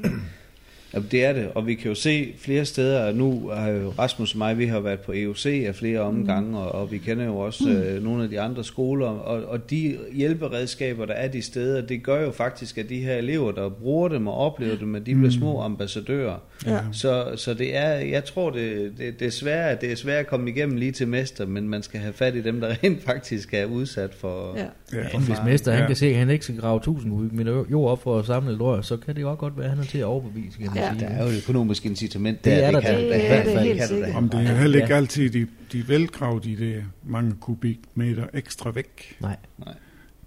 [0.93, 4.31] Ja, det er det, og vi kan jo se flere steder, nu har jo Rasmus
[4.31, 6.55] og mig, vi har været på EUC af flere omgange, mm.
[6.55, 9.97] og, og vi kender jo også øh, nogle af de andre skoler, og, og de
[10.13, 14.09] hjælperedskaber, der er de steder, det gør jo faktisk, at de her elever, der bruger
[14.09, 16.37] dem og oplever dem, at de bliver små ambassadører.
[16.65, 16.79] Ja.
[16.91, 20.19] Så, så det er, jeg tror, det, det, det, er svært, at det er svært
[20.19, 23.03] at komme igennem lige til mester, men man skal have fat i dem, der rent
[23.03, 24.57] faktisk er udsat for...
[24.57, 24.65] Ja.
[24.93, 25.19] Ja.
[25.19, 25.87] Hvis mester han Ja.
[25.87, 28.61] kan se, at han ikke skal grave 1000 kubikmeter jord op for at samle et
[28.61, 30.67] rør, så kan det jo også godt være, at han er til at overbevise, kan
[30.67, 30.89] man Ja.
[30.93, 30.99] sige.
[31.01, 32.65] Der er jo et økonomisk incitament Det der.
[32.67, 34.15] er der kan Det er I hvert det fald helt kan sikkert.
[34.15, 34.97] Om det er Nej, heller ikke ja.
[34.97, 39.15] altid, de, de velgraver de der mange kubikmeter ekstra væk.
[39.21, 39.35] Nej,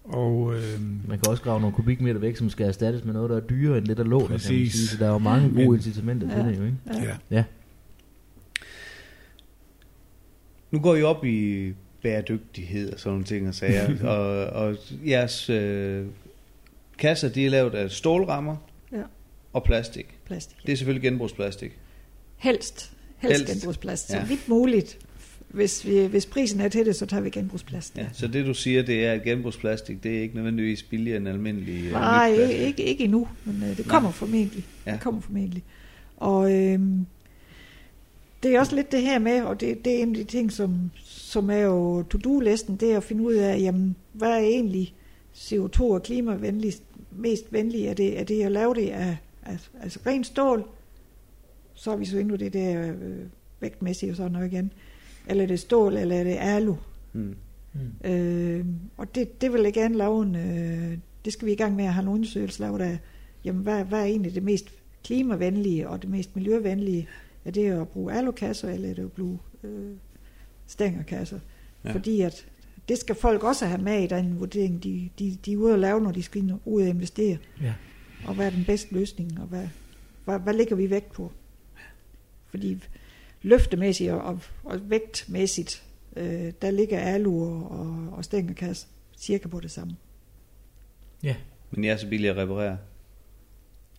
[0.04, 3.36] Og øh, man kan også grave nogle kubikmeter væk, som skal erstattes med noget, der
[3.36, 4.72] er dyrere end det, der lå der, kan man Præcis.
[4.72, 4.86] sige.
[4.88, 6.76] Så der er jo mange gode Men- incitamenter til det jo, ikke?
[6.86, 7.02] Ja.
[7.04, 7.44] ja, Ja,
[10.70, 11.68] Nu går I op i
[12.02, 16.06] bæredygtighed og sådan nogle ting og sager, og, og jeres øh,
[16.98, 18.56] kasser, de er lavet af stålrammer
[18.92, 19.02] Ja.
[19.52, 20.06] og plastik.
[20.26, 20.56] Plastik.
[20.66, 21.78] Det er selvfølgelig genbrugsplastik.
[22.36, 22.92] Helst.
[23.18, 23.52] Helst, Helst.
[23.54, 24.08] genbrugsplast.
[24.10, 24.24] Så Ja.
[24.24, 24.98] vidt muligt
[25.48, 27.98] hvis, vi, hvis prisen er til det, så tager vi genbrugsplastik.
[28.02, 31.28] Ja, så det du siger, det er, at genbrugsplastik, det er ikke nødvendigvis billigere end
[31.28, 34.64] almindelig øh, Nej, ikke, ikke, endnu, men øh, det kommer formentlig.
[34.86, 34.92] Ja.
[34.92, 35.62] Det kommer formentlig.
[36.16, 36.80] Og øh,
[38.42, 40.52] det er også lidt det her med, og det, det er en af de ting,
[40.52, 44.94] som, som er jo to-do-listen, det er at finde ud af, jamen, hvad er egentlig
[45.34, 47.88] CO2 og klimavenligst, mest venlige?
[47.88, 50.68] Er det, er det at lave det af, af altså rent stål?
[51.74, 53.26] Så er vi så inde på det der øh,
[53.60, 54.72] vægtmæssigt og sådan noget igen.
[55.26, 56.76] Eller er det stål, eller er det alu?
[57.12, 57.36] Mm.
[57.72, 58.10] Mm.
[58.10, 58.64] Øh,
[58.96, 61.84] og det, det vil jeg gerne lave en, øh, det skal vi i gang med
[61.84, 62.98] at have en undersøgelse lavet af,
[63.44, 64.66] jamen hvad, hvad er egentlig det mest
[65.04, 67.08] klimavenlige og det mest miljøvenlige?
[67.48, 69.96] Er det at bruge alukasser, eller er det at bruge øh,
[70.66, 71.38] stængerkasser?
[71.84, 71.92] Ja.
[71.92, 72.46] Fordi at
[72.88, 75.78] det skal folk også have med i den vurdering, de, de, de er ude at
[75.78, 77.38] lave, når de skal ud og investere.
[77.62, 77.74] Ja.
[78.26, 79.68] Og hvad er den bedste løsning, og hvad,
[80.24, 81.32] hvad, hvad ligger vi vægt på?
[82.46, 82.82] Fordi
[83.42, 85.84] løftemæssigt og, og, og vægtmæssigt,
[86.16, 89.96] øh, der ligger alu og, og, og stængerkasse cirka på det samme.
[91.22, 91.36] Ja.
[91.70, 92.78] Men jeg er så billig at reparere.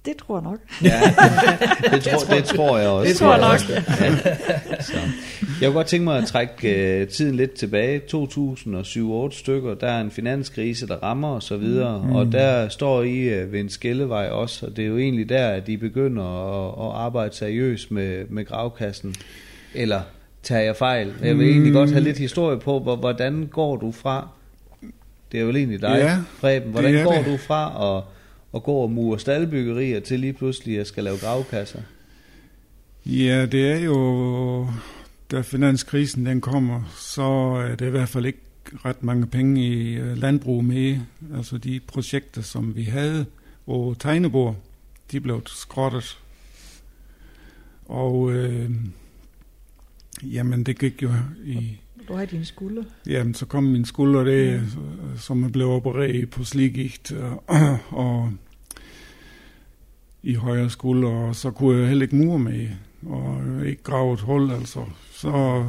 [0.05, 0.59] Det tror jeg nok.
[0.83, 1.01] Ja,
[1.95, 3.09] det, tror, det tror jeg også.
[3.09, 3.69] Det tror jeg nok.
[3.69, 4.81] Ja.
[4.81, 4.93] Så.
[5.61, 8.01] Jeg kunne godt tænke mig at trække uh, tiden lidt tilbage.
[8.13, 12.15] 2007-8 stykker, der er en finanskrise, der rammer og så videre, mm.
[12.15, 15.47] og der står I uh, ved en skillevej også, og det er jo egentlig der,
[15.47, 19.15] at I begynder at, at arbejde seriøst med, med gravkassen.
[19.73, 20.01] Eller
[20.43, 21.13] tager jeg fejl?
[21.23, 24.27] Jeg vil egentlig godt have lidt historie på, hvor, hvordan går du fra,
[25.31, 27.25] det er jo egentlig dig, Ja, Preben, hvordan det går det.
[27.25, 28.03] du fra at,
[28.51, 31.81] og går og murer staldbyggerier til lige pludselig at skal lave gravkasser?
[33.05, 34.67] Ja, det er jo,
[35.31, 37.23] da finanskrisen den kommer, så
[37.69, 38.39] er det i hvert fald ikke
[38.85, 40.99] ret mange penge i øh, landbrug med.
[41.35, 43.25] Altså de projekter, som vi havde
[43.65, 44.55] på tegnebord,
[45.11, 46.17] de blev skrottet.
[47.85, 48.71] Og øh,
[50.23, 51.11] jamen, det gik jo
[51.45, 51.77] i...
[52.07, 52.83] Du har dine skulder.
[53.07, 54.63] Jamen, så kom min skulder, det,
[55.17, 58.31] som jeg blev opereret på sliggigt, og, øh, og
[60.23, 62.69] i højre skulder, og så kunne jeg heller ikke mure med,
[63.05, 64.85] og ikke grave et hul, altså.
[65.11, 65.65] Så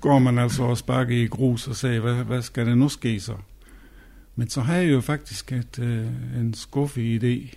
[0.00, 3.20] går man altså og sparker i grus og sagde, hvad, hvad skal det nu ske
[3.20, 3.34] så?
[4.36, 6.06] Men så har jeg jo faktisk et, øh,
[6.40, 7.56] en skuffe idé,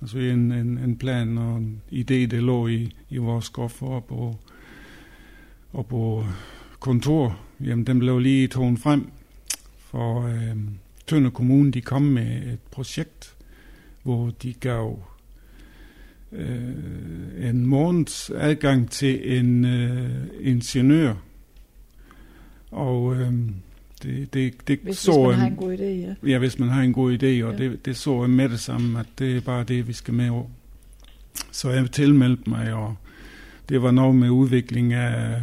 [0.00, 4.04] altså en, en, en plan og en idé, det lå i, i vores skuffe og
[4.04, 4.36] på,
[5.72, 6.24] og på
[6.80, 9.10] kontor, jamen den blev lige tonet frem,
[9.78, 10.56] for øh,
[11.06, 13.36] Tønder Kommune, de kom med et projekt,
[14.02, 15.02] hvor de gav
[16.32, 20.10] øh, en måneds adgang til en øh,
[20.40, 21.14] ingeniør.
[22.70, 23.32] Og øh,
[24.02, 26.14] det, det, det Hvis, så hvis man har en god idé, ja.
[26.26, 27.58] Ja, hvis man har en god idé, og ja.
[27.58, 30.30] det, det så jeg med det samme, at det er bare det, vi skal med
[30.30, 30.46] over.
[31.52, 32.96] Så jeg tilmeldte mig, og
[33.68, 35.42] det var noget med udvikling af,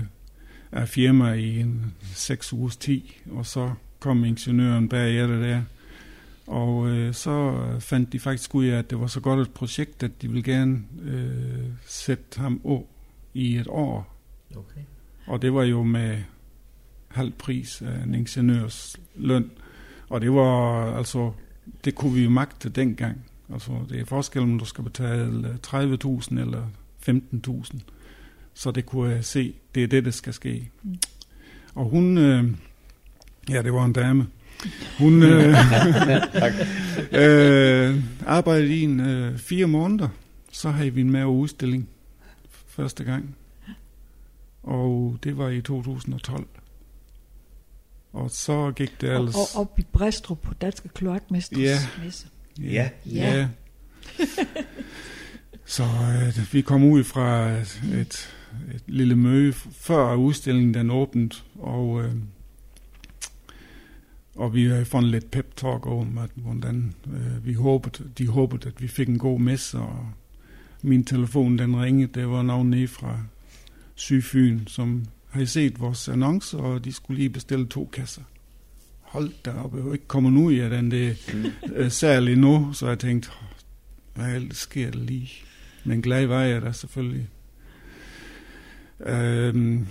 [0.73, 5.61] af firma i en seks ugers tid, og så kom ingeniøren bagefter der.
[6.47, 10.03] Og øh, så fandt de faktisk ud af, at det var så godt et projekt,
[10.03, 12.87] at de ville gerne øh, sætte ham på
[13.33, 14.15] i et år.
[14.55, 14.81] Okay.
[15.27, 16.17] Og det var jo med
[17.07, 19.51] halv pris af en ingeniørs løn.
[20.09, 21.31] Og det var altså,
[21.85, 23.25] det kunne vi jo magte dengang.
[23.53, 26.67] Altså, det er forskellen, om du skal betale 30.000 eller
[27.09, 27.79] 15.000.
[28.53, 30.69] Så det kunne jeg se, det er det, der skal ske.
[30.83, 30.95] Mm.
[31.75, 32.43] Og hun, øh,
[33.49, 34.27] ja, det var en dame.
[34.97, 35.49] Hun øh,
[37.11, 40.09] øh, arbejdede i en øh, fire måneder.
[40.51, 41.89] Så havde vi en med udstilling
[42.67, 43.35] første gang.
[44.63, 46.47] Og det var i 2012.
[48.13, 49.35] Og så gik det Og, ellers...
[49.35, 51.77] og op i Bræstrup på Danske Kloakmestres Ja.
[52.03, 52.27] messe.
[52.59, 52.89] Ja.
[53.05, 53.35] Ja.
[53.37, 53.47] ja.
[55.65, 58.29] så øh, vi kom ud fra et, et,
[58.75, 62.11] et lille møde før udstillingen den åbnede, og, øh,
[64.35, 68.67] og vi havde fået lidt pep talk om, at, hvordan øh, vi håbede, de håbede,
[68.67, 70.07] at vi fik en god messe, og
[70.81, 73.19] min telefon den ringede, det var nogen nede fra
[73.95, 78.21] Sydfyn, som havde set vores annonce, og de skulle lige bestille to kasser.
[79.01, 81.13] Hold da op, jeg er ikke kommet ud af den der
[81.75, 85.31] øh, sal endnu, så jeg tænkte, "Åh, hvad sker der lige?
[85.83, 87.27] Men glad var jeg da selvfølgelig.
[88.99, 89.87] Øhm,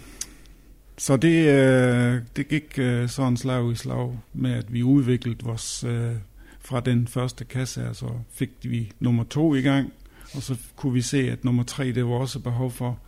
[0.99, 5.85] så det, øh, det gik øh, sådan slag i slag med, at vi udviklede vores,
[5.85, 6.12] øh,
[6.61, 9.93] fra den første kasse, og så fik vi nummer to i gang,
[10.35, 12.99] og så kunne vi se, at nummer tre, det var også behov for,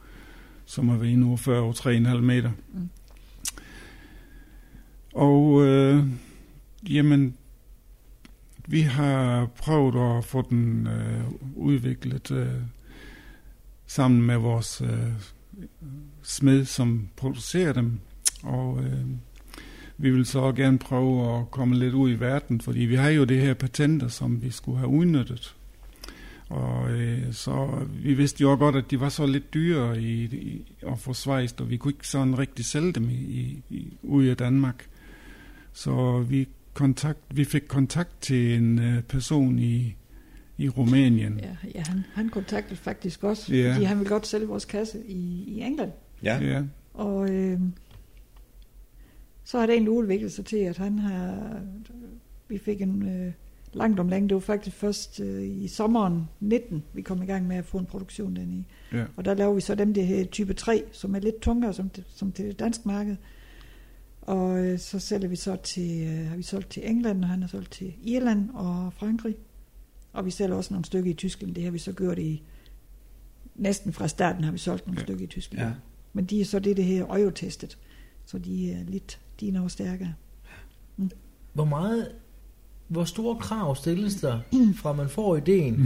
[0.66, 2.50] som er ved endnu over 40 over 3,5 meter.
[2.72, 2.88] Mm.
[5.14, 6.04] Og øh,
[6.90, 7.37] jamen,
[8.68, 11.24] vi har prøvet at få den øh,
[11.57, 12.61] udviklet øh,
[13.87, 15.12] sammen med vores øh,
[16.22, 18.00] smed, som producerer dem.
[18.42, 19.04] Og øh,
[19.98, 23.24] vi vil så gerne prøve at komme lidt ud i verden, fordi vi har jo
[23.24, 25.56] det her patenter, som vi skulle have udnyttet.
[26.48, 30.74] Og øh, så vi vidste jo godt, at de var så lidt dyre i, i
[30.86, 34.30] at få svejst, og vi kunne ikke sådan rigtig sælge dem i, i, i, ude
[34.30, 34.86] af Danmark.
[35.72, 39.96] Så vi, kontakt, vi fik kontakt til en øh, person i,
[40.58, 41.40] i Rumænien.
[41.42, 43.72] Ja, ja han, han kontaktede faktisk også, Ja.
[43.72, 45.92] fordi han ville godt sælge vores kasse i, i England.
[46.22, 46.38] Ja.
[46.38, 46.62] ja.
[46.94, 47.60] Og øh,
[49.44, 51.60] så har det egentlig udviklet sig til, at han har...
[52.48, 53.32] Vi fik en øh,
[53.72, 54.28] langt om længe.
[54.28, 57.78] Det var faktisk først øh, i sommeren 19, vi kom i gang med at få
[57.78, 58.64] en produktion den i.
[58.96, 59.04] ja.
[59.16, 61.88] Og der laver vi så dem, det her type 3, som er lidt tungere som,
[61.88, 63.16] det, som til det danske marked.
[64.20, 67.40] Og øh, så sælger vi så til, øh, har vi solgt til England, og han
[67.40, 69.36] har solgt til Irland og Frankrig.
[70.14, 71.55] Og vi sælger også nogle stykker i Tyskland.
[71.55, 72.42] Det har vi så gjort i,
[73.55, 75.05] næsten fra starten har vi solgt nogle Ja.
[75.05, 75.66] stykker i Tyskland.
[75.68, 75.72] Ja.
[76.12, 77.79] Men de er så det, det her øjetestet.
[78.27, 80.14] Så de er lidt, de er noget stærkere.
[81.53, 82.12] Hvor meget,
[82.88, 84.40] hvor store krav stilles der,
[84.83, 85.77] fra man får ideen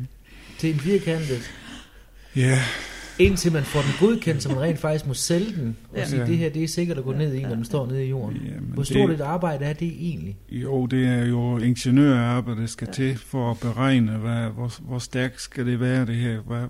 [0.58, 1.50] til en firkantet,
[2.36, 2.58] ja.
[3.18, 6.06] Indtil man får den godkendt, så man rent faktisk må sælge den, og Ja.
[6.08, 6.26] sige, Ja.
[6.26, 8.36] det her det er sikkert at gå ned i, når den står nede i jorden.
[8.44, 10.36] Jamen, Hvor stort et arbejde er det egentlig?
[10.50, 15.40] Jo, det er jo ingeniørarbejde, der skal til for at beregne, hvad, hvor, hvor stærkt
[15.40, 16.40] skal det være, det her.
[16.40, 16.64] Hvad,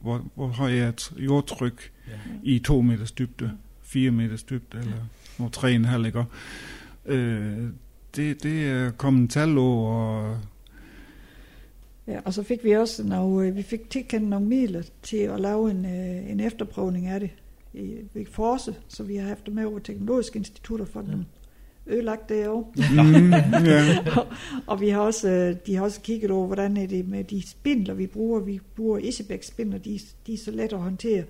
[0.00, 2.12] hvor, hvor højt er et jordtryk Ja.
[2.42, 3.50] i to meters dybde,
[3.82, 4.92] fire meters dybde, eller
[5.36, 6.24] hvor tre en halv, ikke?
[7.06, 7.56] Øh,
[8.16, 10.38] det, det er kommet tal over, og
[12.06, 15.40] Ja, og så fik vi også nogle, øh, vi fik tilkendt nogle midler til at
[15.40, 17.30] lave en, øh, en efterprøvning af det
[17.74, 21.24] i, ved Force, så vi har haft det med over teknologiske institutter for dem
[21.86, 23.32] ødelagt det mm,
[23.64, 23.96] ja,
[24.70, 27.48] og vi har også, øh, de har også kigget over, hvordan er det med de
[27.48, 28.40] spindler, vi bruger.
[28.40, 31.24] Vi bruger Isebæk spindler, de, de er så let at håndtere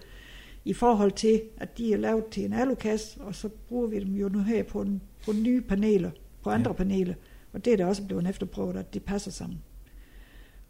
[0.64, 4.14] i forhold til, at de er lavet til en alukasse, og så bruger vi dem
[4.14, 6.10] jo nu her på, en, på nye paneler,
[6.44, 6.76] på andre Ja.
[6.76, 7.14] paneler.
[7.52, 9.58] Og det er der også blevet efterprøvet, at det passer sammen.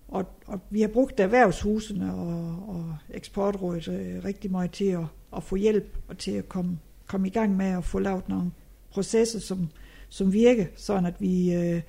[0.09, 5.05] Og, og vi har brugt erhvervshusene og, og eksportrådet øh, rigtig meget til at,
[5.37, 8.51] at få hjælp og til at komme, komme i gang med at få lavet nogle
[8.91, 9.69] processer, som,
[10.09, 11.81] som virker, sådan at vi øh,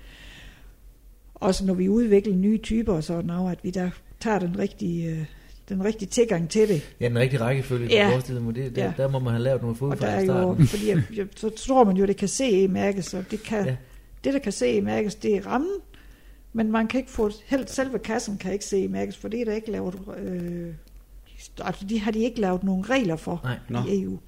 [1.36, 5.10] også når vi udvikler nye typer og sådan noget, at vi der tager den rigtige,
[5.10, 5.26] øh,
[5.70, 6.96] den rigtige tilgang til det.
[7.00, 8.10] Ja, den rigtige rækkefølge, Ja.
[8.12, 8.94] forestille mig, det, der, Ja.
[8.98, 10.68] der må man have lavet nogle fodfejl i jo, starten.
[10.74, 13.76] fordi jeg, jeg, så tror man jo, det kan se mærkes, så det, kan, Ja.
[14.24, 15.72] det der kan se mærkes, det er rammen,
[16.54, 19.46] men man kan ikke få, helt selve kassen kan ikke se mærkes, for det er
[19.46, 20.74] der ikke lavet, øh,
[21.62, 23.58] altså de har de ikke lavet nogen regler for Nej.
[23.70, 23.80] Nå.
[23.90, 24.20] i EU.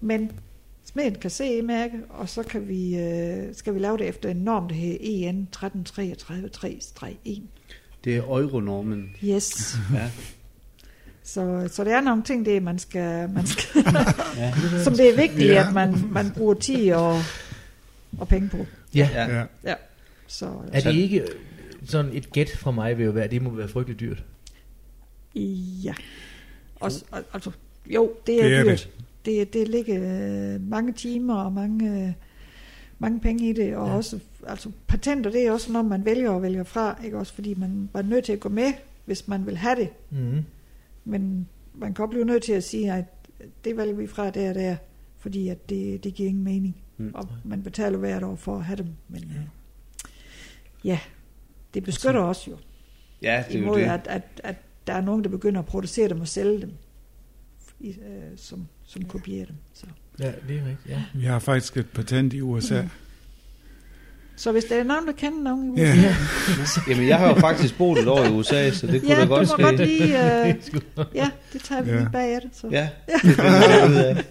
[0.00, 0.32] Men
[0.84, 4.36] smeden kan se mærke, og så kan vi, øh, skal vi lave det efter en
[4.36, 7.40] norm, der hedder E EN 13333-1.
[8.04, 9.10] Det er euronormen.
[9.24, 9.76] Yes.
[9.94, 10.10] Ja.
[11.24, 13.84] Så, så det er nogle ting, det man skal, man skal
[14.36, 14.52] Ja.
[14.84, 15.52] som det er vigtigt, Ja.
[15.52, 15.68] ja.
[15.68, 17.18] at man, man bruger tid og,
[18.18, 18.66] og penge på.
[18.94, 19.08] Ja.
[19.14, 19.44] Ja.
[19.64, 19.74] ja.
[20.32, 21.26] Så Er det ikke øh,
[21.84, 24.24] sådan et gæt fra mig vil jo være, det må være frygteligt dyrt.
[25.84, 25.94] ja.
[26.80, 27.50] Også, al- altså,
[27.86, 28.88] jo, det er, Det er dyrt.
[29.24, 29.96] Det, det ligger
[30.54, 32.12] øh, mange timer og mange, øh,
[32.98, 33.90] mange penge i det, og Ja.
[33.92, 33.96] ja.
[33.96, 37.54] også, altså patenter, det er også noget, man vælger og vælger fra, ikke også, fordi
[37.54, 38.72] man var nødt til at gå med,
[39.04, 40.40] hvis man vil have det, Mm.
[41.04, 43.04] men man kan også blive nødt til at sige, at
[43.64, 44.76] det vælger vi fra der og der,
[45.18, 46.76] fordi at det, det giver ingen mening.
[46.96, 47.10] Mm.
[47.14, 48.86] Og man betaler hvert år for at have dem.
[49.08, 49.40] Men ja,
[50.84, 50.98] ja
[51.74, 52.56] det beskytter os jo.
[53.22, 53.82] Ja, det er jo det.
[53.82, 56.72] at, at, at der er nogen, der begynder at producere dem og sælge dem,
[57.80, 57.96] i, øh,
[58.36, 59.54] som, som kopierer dem.
[59.74, 59.86] Så.
[60.18, 60.88] Ja, det er rigtigt.
[60.88, 61.02] Ja.
[61.14, 62.82] Vi har faktisk et patent i USA.
[64.36, 65.92] så hvis der er nogen, der kender nogen i USA, Ja.
[66.02, 66.14] ja,
[66.88, 69.22] Jamen, jeg har jo faktisk boet et år i USA, så det kunne ja da
[69.24, 69.62] du godt må ske.
[69.62, 70.46] godt lige...
[70.48, 70.54] Øh,
[71.14, 71.98] ja, det tager vi Ja.
[71.98, 72.50] lige bag af det.
[72.56, 72.68] Så.
[72.70, 74.24] Ja, det finder jeg ud af.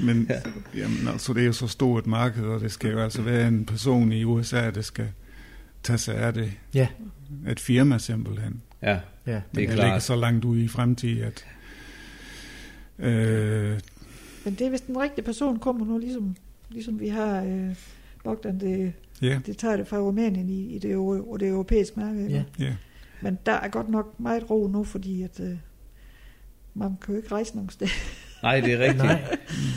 [0.00, 0.40] Men Ja.
[0.80, 3.48] jamen, altså, det er jo så stort et marked, og det skal jo altså være
[3.48, 5.08] en person i USA, der skal
[5.82, 6.52] tage sig af det.
[6.74, 6.88] Ja.
[7.48, 8.62] Et firma simpelthen.
[8.82, 9.32] Ja, Ja.
[9.32, 10.02] det er Det ligger klart.
[10.02, 11.44] så langt ude i fremtiden, at...
[12.98, 13.80] Øh,
[14.44, 16.36] Men det er, hvis den rigtige person kommer nu, ligesom,
[16.70, 17.74] ligesom vi har øh,
[18.24, 22.28] Bogdan, det, ja, det tager det fra Rumænien i, i det, og det europæiske marked.
[22.28, 22.44] Ja.
[22.58, 22.76] ja.
[23.22, 25.56] Men der er godt nok meget ro nu, fordi at, øh,
[26.74, 27.88] man kan jo ikke rejse nogen sted.
[28.42, 29.04] Nej, det er rigtigt.
[29.04, 29.18] Nej.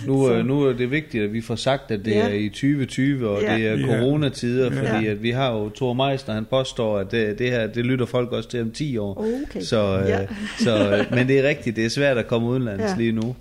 [0.08, 2.30] Nu, Så- øh, nu er det vigtigt, at vi får sagt, at det Ja.
[2.30, 3.56] er i 2020, og Ja.
[3.58, 4.94] det er coronatider, Ja.
[4.94, 5.12] fordi Ja.
[5.12, 8.32] at vi har jo Thor Meister, han påstår, at det, det her, det lytter folk
[8.32, 9.26] også til om 10 år.
[9.50, 9.62] Okay.
[9.62, 10.20] Så, øh, Ja.
[10.60, 12.96] så, øh, men det er rigtigt, det er svært at komme udenlands Ja.
[12.98, 13.36] lige nu.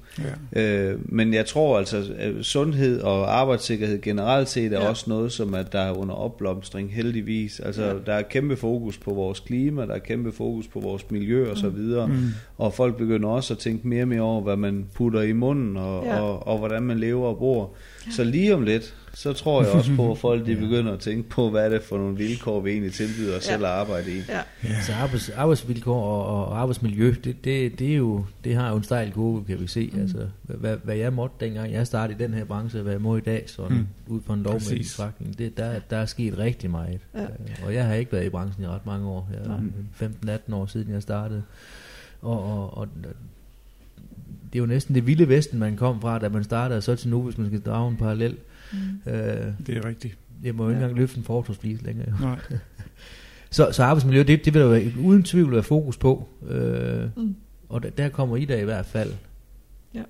[0.54, 0.62] Ja.
[0.62, 4.88] Øh, men jeg tror altså, at sundhed og arbejdssikkerhed generelt set er Ja.
[4.88, 7.60] også noget, som at der er under opblomstring heldigvis.
[7.60, 7.92] Altså, Ja.
[8.06, 11.56] der er kæmpe fokus på vores klima, der er kæmpe fokus på vores miljø og
[11.56, 12.06] så videre.
[12.08, 12.14] Mm.
[12.58, 15.76] Og folk begynder også at tænke mere og mere over, hvad man putter i munden,
[15.76, 16.20] og, ja.
[16.20, 17.70] og, og hvordan man lever og bor.
[18.11, 21.28] Så lige om lidt, så tror jeg også på, at folk de begynder at tænke
[21.28, 23.53] på, hvad er det for nogle vilkår, vi egentlig tilbyder os Ja.
[23.53, 24.20] selv at arbejde i.
[24.28, 24.40] Ja.
[24.64, 24.80] Ja.
[24.82, 28.82] Så arbejds, arbejdsvilkår og, og arbejdsmiljø, det, det, det, er jo, det har jo en
[28.84, 29.90] stejl kurve, kan vi se.
[29.92, 30.00] Mm.
[30.00, 33.16] Altså, hvad, hvad jeg måtte dengang jeg startede i den her branche, hvad jeg må
[33.16, 33.86] i dag, sådan Mm.
[34.07, 34.14] mm.
[34.14, 37.00] ud fra en lovmæssig betragtning, det, der, der er sket rigtig meget.
[37.14, 37.22] Ja.
[37.22, 37.28] Øh,
[37.66, 39.30] Og jeg har ikke været i branchen i ret mange år.
[39.32, 39.53] Jeg
[40.00, 41.42] er 15-18 år siden jeg startede.
[42.22, 42.88] Og, og, og
[44.53, 46.96] det er jo næsten det vilde vesten, man kom fra, da man startede, og så
[46.96, 48.36] til nu, hvis man skal drage en parallel.
[48.72, 49.12] Mm.
[49.12, 50.16] Øh, Det er rigtigt.
[50.44, 50.84] jeg må jo ikke Ja.
[50.84, 52.07] engang løfte en fortorsplis længere.
[52.20, 52.26] Jo.
[52.26, 52.36] Nej.
[53.50, 56.28] Så, så arbejdsmiljø, det, det vil der være, uden tvivl være fokus på.
[56.48, 57.34] Øh, Mm.
[57.68, 59.12] og der, der kommer I da i hvert fald
[59.94, 60.03] Ja.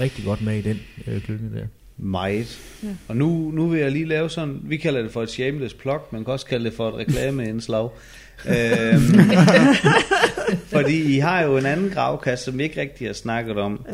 [0.00, 1.66] rigtig godt med i den øh, klynge der.
[1.96, 2.58] Meget.
[2.82, 2.88] Ja.
[3.08, 6.00] Og nu, nu vil jeg lige lave sådan, vi kalder det for et shameless plug,
[6.12, 7.84] man kan også kalde det for et reklameindslag.
[8.48, 9.02] øhm,
[10.76, 13.86] fordi I har jo en anden gravkasse, som vi ikke rigtig har snakket om,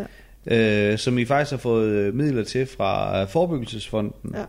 [0.51, 0.91] ja.
[0.93, 4.35] øh, som I faktisk har fået øh, midler til fra øh, Forebyggelsesfonden.
[4.35, 4.45] Ja.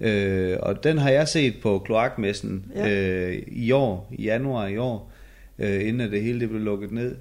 [0.00, 2.90] Øh, og den har jeg set på kloakmessen Ja.
[2.90, 5.12] øh, i år, i januar i år,
[5.58, 7.14] øh, inden det hele det blev lukket ned.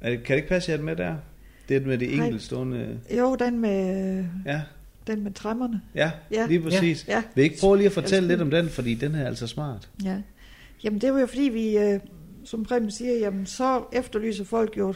[0.00, 1.14] Er det, kan det ikke passe, at jeg er med der?
[1.68, 2.98] Det med det enkeltstående...
[3.18, 4.60] Jo, den med, Ja,
[5.06, 5.80] den med træmmerne.
[5.94, 6.40] ja, Ja.
[6.40, 6.46] ja.
[6.46, 7.04] lige præcis.
[7.08, 7.22] Ja.
[7.34, 9.88] Vil I ikke prøve lige at fortælle lidt om den, fordi den er altså smart.
[10.04, 10.16] Ja.
[10.84, 12.00] Jamen det var jo fordi vi, øh,
[12.50, 14.94] som Preben siger, jamen så efterlyser folk jo,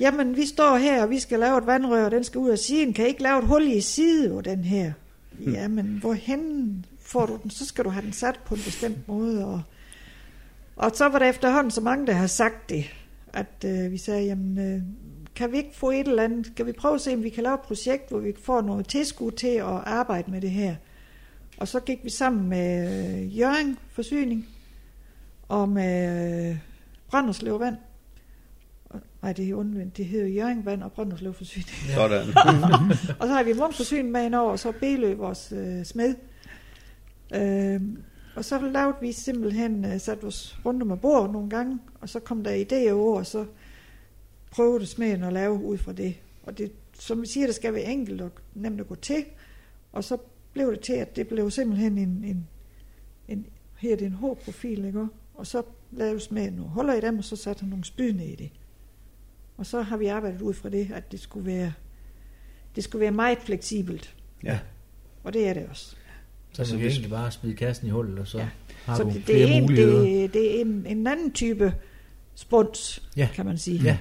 [0.00, 2.58] jamen vi står her, og vi skal lave et vandrør, og den skal ud af
[2.58, 2.92] siden.
[2.92, 4.92] Kan I ikke lave et hul i side på den her?
[5.32, 5.52] Hmm.
[5.52, 7.50] Jamen hvorhen får du den?
[7.50, 9.46] Så skal du have den sat på en bestemt måde.
[9.46, 9.62] Og,
[10.76, 12.84] og så var der efterhånden så mange, der har sagt det,
[13.32, 14.82] at øh, vi sagde, jamen øh,
[15.34, 17.42] kan vi ikke få et eller andet, skal vi prøve at se, om vi kan
[17.42, 20.74] lave et projekt, hvor vi får noget tilskud til at arbejde med det her.
[21.58, 22.84] Og så gik vi sammen med
[23.22, 24.51] øh, Jørgen Forsyning
[25.52, 26.58] og med øh,
[27.10, 27.76] Brønderslev Vand.
[29.22, 29.96] Nej, det er omvendt.
[29.96, 31.68] Det hedder Jørgen Vand og Brønderslev Forsyning.
[31.88, 31.94] Ja.
[31.94, 32.28] Sådan.
[33.20, 36.14] og så har vi Munk Forsyning med indover, og så Belø, vores øh, smed.
[37.34, 37.80] Øh,
[38.36, 42.20] og så lavede vi simpelthen, øh, sat os rundt om bord nogle gange, og så
[42.20, 43.46] kom der idéer over, og så
[44.50, 46.14] prøvede smeden at lave ud fra det.
[46.42, 49.24] Og det, som vi siger, det skal være enkelt og nemt at gå til.
[49.92, 50.16] Og så
[50.52, 52.48] blev det til, at det blev simpelthen en, en,
[53.28, 53.46] en
[53.78, 55.00] her er det en H-profil, ikke?
[55.00, 55.21] også?
[55.42, 55.62] Og så
[55.92, 58.50] lavede smeden nogle huller i dem, og så satte han nogle spyd ned i det.
[59.56, 61.72] Og så har vi arbejdet ud fra det, at det skulle være,
[62.76, 64.14] det skulle være meget fleksibelt.
[64.44, 64.58] Ja.
[65.24, 65.96] Og det er det også.
[66.52, 68.44] Så Altså, man kan egentlig bare smide kassen i hullet, og så Ja.
[68.44, 68.50] ja.
[68.84, 70.00] har så du det, flere det, er en, muligheder.
[70.02, 71.74] det, det er en, en anden type
[72.34, 73.28] spuns, Ja.
[73.34, 73.82] kan man sige.
[73.82, 73.98] Ja,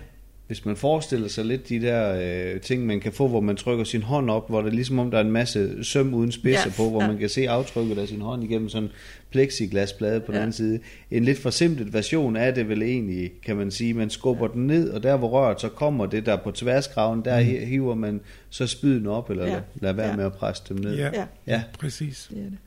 [0.52, 2.20] Hvis man forestiller sig lidt de der
[2.54, 5.00] øh, ting, man kan få, hvor man trykker sin hånd op, hvor det er ligesom
[5.00, 7.08] om, der er en masse søm uden spidser Ja, på, hvor ja.
[7.08, 8.92] man kan se aftrykket af sin hånd igennem sådan en
[9.32, 10.40] plexiglasplade på den Ja.
[10.42, 10.80] anden side.
[11.12, 13.94] En lidt forsimplet version af det vel egentlig, kan man sige.
[13.94, 17.40] Man skubber den ned, og der hvor røret så kommer det der på tværskraven, der
[17.40, 17.46] mm.
[17.68, 19.54] hiver man så spyden op, eller Ja.
[19.54, 19.60] ja.
[19.82, 20.16] lader være Ja.
[20.16, 20.96] med at presse dem ned.
[20.98, 21.64] Ja, Ja, ja.
[21.80, 22.28] præcis.
[22.34, 22.58] det er det.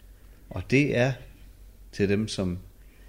[0.51, 1.13] Og det er
[1.93, 2.59] til dem, som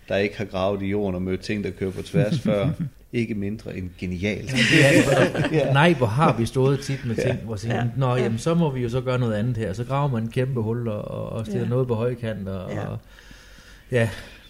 [0.10, 2.70] der ikke har gravet i jorden og mødt ting, der kører på tværs før,
[3.16, 4.54] ikke mindre end genialt.
[5.52, 5.74] ja.
[5.74, 7.84] Nej, hvor har vi stået tit med ting, hvor siger, Ja.
[7.98, 8.24] nå, Ja.
[8.24, 9.74] jamen, så må vi jo så gøre noget andet her.
[9.74, 11.02] Så graver man en kæmpe hul og,
[11.32, 11.70] og, stiller Ja.
[11.70, 12.88] noget på højkant, og Ja.
[12.88, 12.98] og,
[13.92, 14.10] ja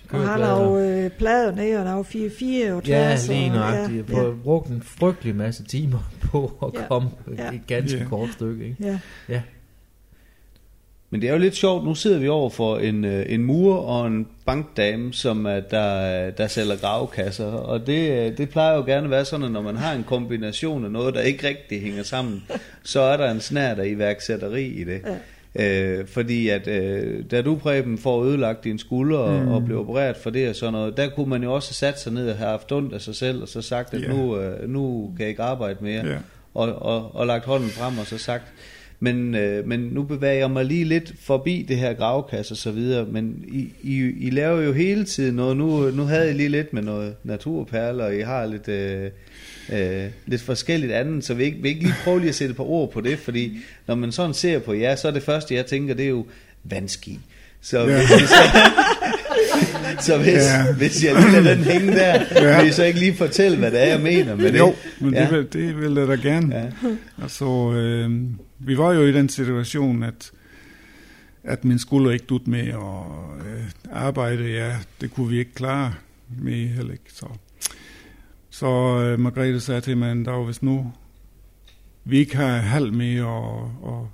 [0.10, 3.56] Og har jo øh, plader ned, og der er jo 4-4 og Ja, lige og-
[3.56, 4.10] nøjagtigt.
[4.10, 6.82] Ja, Ja, brugt en frygtelig masse timer på at Ja.
[6.82, 6.88] ja.
[6.88, 7.48] komme Ja.
[7.54, 8.06] et ganske Ja.
[8.06, 8.66] kort stykke.
[8.66, 8.76] Ikke?
[8.84, 9.00] ja,
[9.30, 9.42] Ja.
[11.16, 13.76] Men det er jo lidt sjovt, nu sidder vi over for en, øh, en mur
[13.76, 18.84] og en bankdame, som er, der, der sælger gravkasser, og det, øh, det plejer jo
[18.86, 21.82] gerne at være sådan, at når man har en kombination af noget, der ikke rigtig
[21.82, 22.44] hænger sammen,
[22.84, 25.02] så er der en snært af iværksætteri i det.
[25.60, 29.48] Øh, fordi at øh, da du Preben får ødelagt din skulder mm.
[29.48, 32.02] og blev opereret for det og sådan noget, der kunne man jo også have sat
[32.02, 34.08] sig ned og have haft ondt af sig selv og så sagt, at Ja.
[34.08, 36.18] nu, øh, nu kan jeg ikke arbejde mere Ja.
[36.54, 38.44] og, og, og lagt hånden frem og så sagt,
[39.00, 42.72] men, øh, men nu bevæger jeg mig lige lidt forbi det her gravkasse og så
[42.72, 46.50] videre, men I, I, I laver jo hele tiden noget, nu, nu havde I lige
[46.50, 49.10] lidt med noget naturperler, og I har lidt, øh,
[49.74, 52.58] øh, lidt forskelligt andet, så vi ikke, vi ikke lige prøve lige at sætte et
[52.58, 55.56] par ord på det, fordi når man sådan ser på jer, så er det første
[55.56, 56.26] jeg tænker, det er jo
[56.64, 57.20] vandski.
[57.62, 57.98] Så Ja.
[57.98, 58.36] hvis, I så,
[60.00, 60.74] så hvis, Ja.
[60.78, 62.62] hvis jeg lige lader den hænge der, Ja.
[62.62, 64.60] vil I så ikke lige fortælle, hvad det er, jeg mener med det?
[64.60, 65.22] Jo, men ja.
[65.22, 66.56] det, vil, det vil jeg da gerne.
[66.56, 66.90] Ja.
[67.24, 68.12] Altså, øh,
[68.60, 70.32] vi var jo i den situation, at,
[71.44, 74.44] at min skulder ikke dut med at øh, arbejde.
[74.52, 75.94] Ja, det kunne vi ikke klare
[76.42, 77.12] med heller ikke.
[77.14, 77.26] Så,
[78.50, 78.68] Så
[79.02, 80.94] øh, Margrethe sagde til mig en dag, hvis nu
[82.04, 84.10] vi ikke har halv med og, og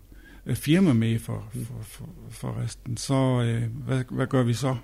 [0.47, 4.75] et firma med for, for, for, for resten, så øh, hvad, hvad gør vi så?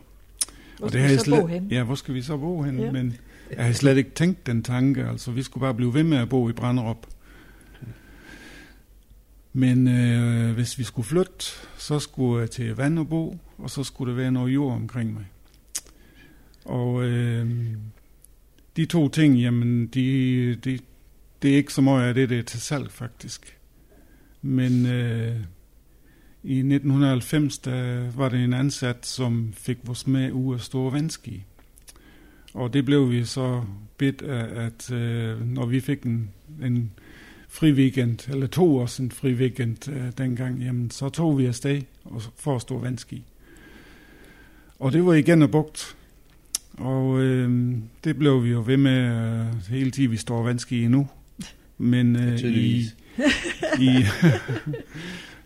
[0.78, 1.68] Hvor Og skal har vi så slet, bo hen?
[1.72, 2.80] Ja, hvor skal vi så bo hen?
[2.80, 2.92] Ja.
[2.92, 3.16] Men
[3.56, 5.06] jeg har slet ikke tænkt den tanke.
[5.06, 7.08] Altså, vi skulle bare blive ved med at bo i Branderup.
[9.58, 11.46] Men øh, hvis vi skulle flytte,
[11.78, 15.26] så skulle jeg til Vanderbo, og så skulle der være noget jord omkring mig.
[16.66, 17.52] Og øh,
[18.76, 20.80] de to ting, jamen, de, de,
[21.42, 23.58] det er ikke så meget af det, det er til salg faktisk.
[24.42, 25.36] Men øh,
[26.44, 31.44] i 1990, der var det en ansat, som fik vores med ud af store vandski.
[32.54, 33.64] Og det blev vi så
[33.98, 36.30] bedt af, at øh, når vi fik en,
[36.62, 36.92] en
[37.48, 41.82] fri weekend, eller to os en fri weekend øh, dengang, jamen så tog vi afsted
[42.04, 43.24] og, for at stå vandski.
[44.80, 45.96] Og det var igen og bugt.
[46.78, 51.08] Og øh, det blev vi jo ved med øh, hele tiden, vi står vandski endnu.
[51.78, 52.86] Men øh, i,
[53.90, 54.06] i,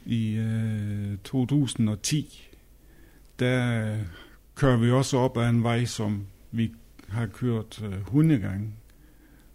[0.06, 2.50] i øh, 2010,
[3.40, 3.96] der
[4.56, 6.72] kører vi også op ad en vej, som vi
[7.08, 8.70] har kørt øh, 100 gange.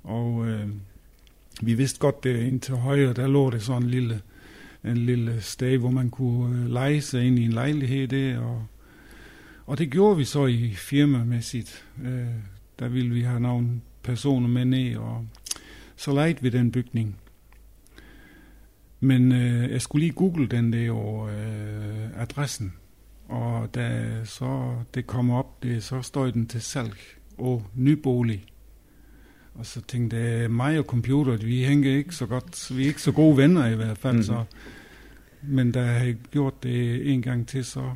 [0.05, 0.69] Og øh,
[1.63, 4.23] vi vidste godt, det ind til højre, der lå det sådan en lille,
[4.85, 8.39] en lille sted, hvor man kunne øh, lege sig ind i en lejlighed der.
[8.39, 8.67] Og,
[9.67, 11.85] og det gjorde vi så i firmamæssigt.
[12.05, 12.27] Øh,
[12.79, 13.69] der ville vi have nogle
[14.03, 15.27] personer med ned, og
[15.97, 17.17] så lejede vi den bygning.
[19.01, 22.73] Men øh, jeg skulle lige google den der over øh, adressen,
[23.29, 26.97] og da så det kom op, det, så står den til salg
[27.39, 28.47] og nybolig.
[29.59, 33.03] Og så tænkte jeg, mig og computer, vi hænger ikke så godt, vi er ikke
[33.03, 34.17] så gode venner i hvert fald.
[34.17, 34.23] Mm.
[34.23, 34.45] Så.
[35.43, 37.91] Men da jeg gjort det en gang til, så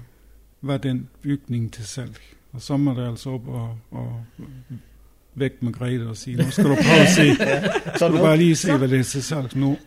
[0.62, 2.16] var den bygning til salg.
[2.52, 4.24] Og så må det altså op og, og
[5.34, 7.34] væk med Grete og sige, nu skal du prøve at se,
[7.98, 9.78] Så du bare lige se, hvad det er til salg nu.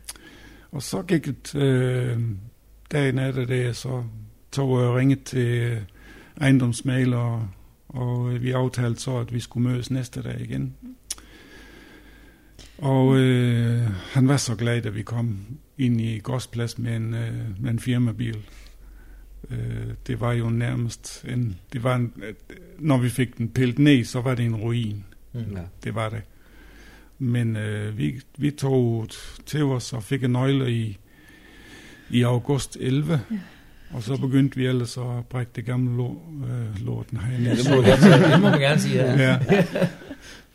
[0.72, 2.18] og så gik det øh,
[2.92, 4.02] dagen efter det, så
[4.52, 5.78] tog jeg og ringede til
[6.40, 7.48] ejendomsmaler,
[7.96, 10.74] og, øh, vi aftalte så, at vi skulle mødes næste dag igen.
[12.78, 15.38] Og øh, han var så glad, da vi kom
[15.78, 18.36] ind i Gårdsplads med en, øh, med en firmabil.
[19.50, 22.12] Øh, det var jo nærmest en, det var en,
[22.78, 25.04] når vi fik den pillet ned, så var det en ruin.
[25.32, 25.40] Mm.
[25.40, 25.62] Ja.
[25.84, 26.22] Det var det.
[27.18, 29.08] Men øh, vi, vi tog
[29.46, 30.98] til os og fik en nøgle i,
[32.10, 33.20] i august 11.
[33.30, 33.38] Ja.
[33.90, 37.50] Og så begyndte vi ellers at brække det gamle lå, øh, lorten herinde.
[37.50, 38.30] Ja, det må sige.
[38.32, 39.22] det må man gerne sige, ja.
[39.22, 39.38] ja.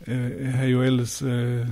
[0.06, 1.66] Øh, Jeg har jo ellers øh,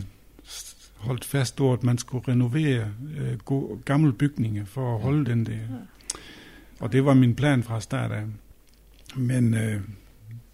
[0.97, 2.87] holdt fast på, at man skulle renovere
[3.19, 5.59] øh, go- gamle bygninger for at holde den der.
[6.81, 8.23] Og det var min plan fra start af.
[9.17, 9.81] Men øh,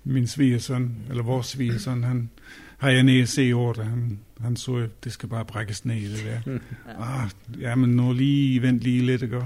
[0.04, 2.30] min svigersøn, eller vores svigersøn, han
[2.78, 3.84] har jeg nede se over det.
[3.84, 6.58] Han, han så, at det skal bare brækkes ned i det der.
[7.00, 7.30] Ah,
[7.60, 9.42] ja, men nu lige, vent lige lidt, ikke?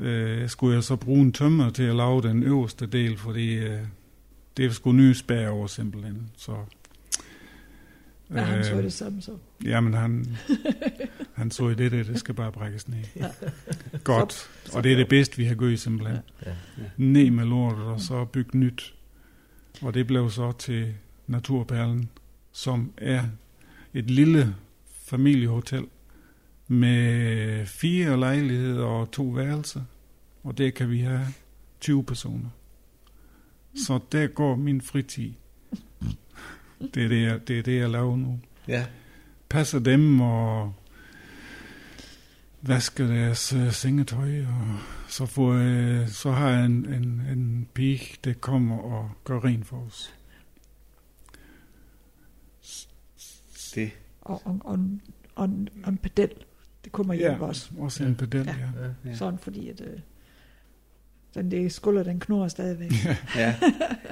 [0.00, 3.80] Øh, skulle jeg så bruge en tømmer til at lave den øverste del, fordi øh,
[4.56, 6.30] det er sgu nye spær over simpelthen.
[6.36, 6.56] Så,
[8.34, 9.36] Ja, han så øh, det samme så.
[9.64, 10.26] Jamen, han,
[11.34, 12.98] han så i det, der, det skal bare brækkes ned.
[13.16, 13.28] Ja.
[14.04, 14.32] Godt.
[14.32, 16.18] Så- Og det er det bedste, vi har gjort simpelthen.
[16.46, 16.52] Ja.
[16.96, 18.94] Ned med lortet, og så bygge nyt.
[19.82, 20.94] Og det blev så til
[21.26, 22.10] Naturperlen,
[22.52, 23.22] som er
[23.94, 24.54] et lille
[25.04, 25.84] familiehotel
[26.72, 29.82] med fire lejligheder og to værelser.
[30.42, 31.26] Og der kan vi have
[31.80, 32.48] 20 personer.
[33.74, 35.32] Så der går min fritid.
[36.94, 38.86] Det er det, jeg, det, er det, jeg laver nu Ja.
[39.48, 40.74] passer dem og
[42.62, 47.02] vasker deres uh, sengetøj, og så, får, jeg, så har jeg en, en,
[47.32, 50.14] en pige, der kommer og gør rent for os.
[53.74, 53.90] Det.
[54.20, 55.02] Og, og, og, en-
[55.34, 56.30] og, en- og en pedel,
[56.84, 57.42] det kommer hjem ja.
[57.42, 57.70] også.
[57.78, 58.50] også en pedel, Ja.
[58.52, 58.82] ja.
[59.04, 59.10] Ja.
[59.10, 59.16] Ja.
[59.16, 59.98] Sådan fordi, at øh,
[61.34, 62.92] den der skulder, den knurrer stadigvæk.
[63.36, 63.54] Ja.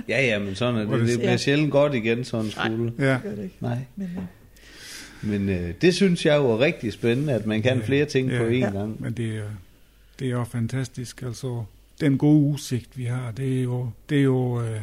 [0.08, 0.90] ja, ja, men sådan er det.
[1.00, 1.36] det- Det bliver Ja.
[1.36, 2.92] sjældent godt igen, sådan en skole.
[2.98, 3.12] ja.
[3.14, 3.56] Det gør det ikke.
[3.60, 3.78] Nej.
[3.96, 4.22] Men, øh,
[5.30, 7.84] Men øh, det synes jeg jo er rigtig spændende, at man kan Ja.
[7.84, 8.38] flere ting Ja.
[8.38, 8.70] på én Ja.
[8.70, 9.02] gang.
[9.02, 9.48] Men det er,
[10.18, 11.22] det er jo fantastisk.
[11.22, 11.64] Altså,
[12.00, 14.80] den gode udsigt, vi har, det er jo, det er jo øh,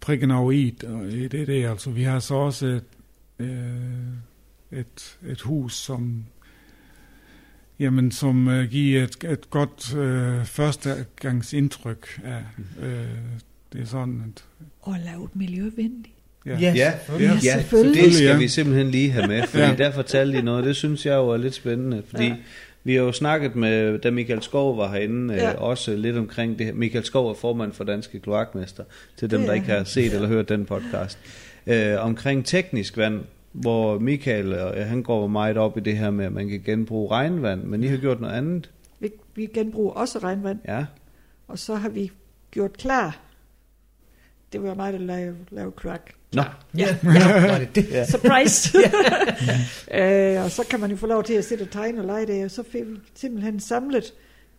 [0.00, 0.70] prikken over i,
[1.32, 1.66] det er det.
[1.66, 2.84] Altså, vi har så også et,
[3.38, 3.70] øh,
[4.72, 6.24] et, et hus, som
[7.78, 12.42] Jamen, som øh, giver et, et godt øh, førstegangs indtryk af,
[12.82, 13.04] øh,
[13.72, 14.44] det er sådan, at,
[14.80, 16.08] og lavet miljøvenligt.
[16.46, 16.72] ja, Ja.
[16.76, 17.44] Ja, selvfølgelig.
[17.44, 18.04] ja, selvfølgelig.
[18.04, 18.38] det skal Ja.
[18.38, 19.70] vi simpelthen lige have med, fordi Ja.
[19.70, 19.76] ja.
[19.76, 22.36] der fortalte de noget, det synes jeg jo er lidt spændende, fordi Ja.
[22.84, 25.44] Vi har jo snakket med, da Michael Skov var herinde, ja.
[25.44, 25.52] Ja.
[25.54, 26.72] øh, også lidt omkring det her.
[26.74, 28.84] Michael Skov er formand for Danske Kloakmester,
[29.16, 31.18] til dem, Det der er ikke har set eller hørt den podcast.
[31.66, 33.20] Øh, omkring teknisk vand,
[33.60, 37.62] hvor Michael, han går meget op i det her med, at man kan genbruge regnvand,
[37.62, 38.70] men I har gjort noget andet.
[39.00, 40.86] Vi, vi genbruger også regnvand, Ja,
[41.48, 42.10] og så har vi
[42.50, 43.20] gjort klar.
[44.52, 46.12] Det var mig, der lavede, lavede kloak.
[46.32, 46.42] Nå.
[46.78, 47.48] Ja, ja.
[47.50, 47.90] var det det?
[47.90, 48.04] Ja.
[48.04, 48.78] Surprise!
[50.00, 52.26] øh, og så kan man jo få lov til at sætte og tegne og lege
[52.26, 54.14] det, og så fik vi simpelthen samlet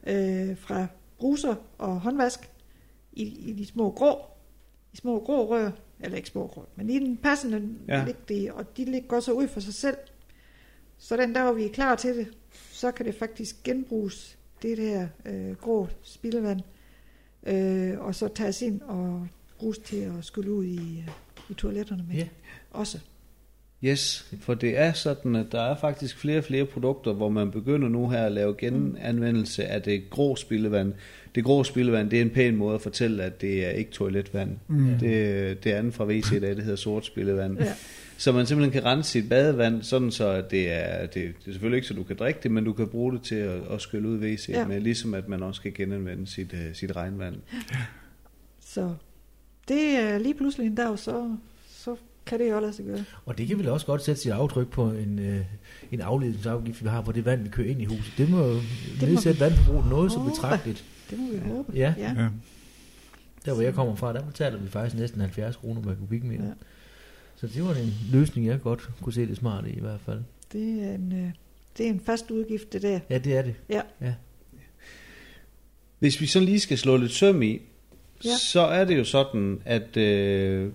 [0.08, 0.88] øh, fra
[1.18, 2.40] bruser og håndvask
[3.14, 4.22] i, i de små grå,
[4.94, 8.00] i små grå rør, eller ikke små grå, men i den passende Ja.
[8.00, 8.14] ja.
[8.30, 9.98] de, og de går så ud for sig selv.
[10.98, 12.28] Så den der, hvor vi er klar til det,
[12.72, 16.62] så kan det faktisk genbruges, det der øh, grå spildevand,
[17.44, 19.28] øh, og så tages ind og
[19.58, 21.10] bruges til at skylle ud i, øh,
[21.50, 22.16] i toiletterne med.
[22.16, 22.28] Ja.
[22.72, 23.00] Også.
[23.84, 27.52] Yes, for det er sådan, at der er faktisk flere og flere produkter, hvor man
[27.52, 30.94] begynder nu her at lave genanvendelse af det grå spildevand.
[31.36, 34.58] Det grå spildevand, det er en pæn måde at fortælle, at det er ikke toiletvand.
[34.68, 35.00] Mm.
[35.00, 37.60] Det, det andet fra WC, der det hedder sort spildevand.
[37.60, 37.74] Ja.
[38.18, 41.78] Så man simpelthen kan rense sit badevand, sådan så det er, det, det er selvfølgelig
[41.78, 44.10] ikke så du kan drikke det, men du kan bruge det til at, at skylle
[44.10, 44.60] ud WC ja.
[44.60, 44.68] Ja.
[44.68, 47.36] med, ligesom at man også kan genanvende sit, uh, sit regnvand.
[48.60, 48.94] Så
[49.68, 51.36] det er lige pludselig en dag, så
[52.28, 53.04] kan det jo lade sig gøre.
[53.26, 55.46] Og det kan vel også godt sætte sit aftryk på en, øh,
[55.92, 58.14] en afledningsafgift, vi har på det vand, vi kører ind i huset.
[58.18, 58.60] Det må jo
[59.02, 60.84] nedsætte vandforbruget noget så betragteligt.
[61.10, 61.74] Det må vi håbe.
[61.76, 61.94] Ja.
[61.98, 62.14] ja.
[62.18, 62.30] Ja.
[63.46, 66.46] Der hvor jeg kommer fra, der betaler vi faktisk næsten 70 kroner per kubikmeter.
[66.46, 66.52] Ja.
[67.36, 70.20] Så det var en løsning, jeg godt kunne se det smarte i i hvert fald.
[70.54, 71.32] Det er en, øh,
[71.78, 73.00] det er en fast udgift, det der.
[73.10, 73.56] Ja, det er det.
[73.70, 73.82] Ja.
[74.02, 74.14] ja.
[76.00, 77.62] Hvis vi så lige skal slå lidt søm i.
[78.26, 78.30] Ja.
[78.38, 80.72] så er det jo sådan, at øh,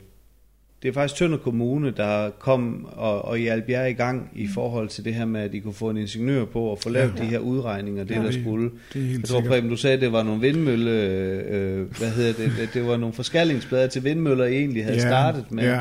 [0.83, 4.89] det er faktisk Tønder Kommune, der kom og, og hjalp jer i gang i forhold
[4.89, 7.23] til det her med, at I kunne få en ingeniør på og få lavet Ja.
[7.25, 8.71] de her udregninger, det Ja, der skulle.
[8.93, 9.41] Det er helt Jeg tror.
[9.41, 12.97] Preben, du sagde, at det var nogle vindmølle, øh, hvad hedder det, det, det var
[12.97, 15.65] nogle forskallingsplader til vindmøller, I egentlig havde ja, startet med.
[15.65, 15.81] Ja,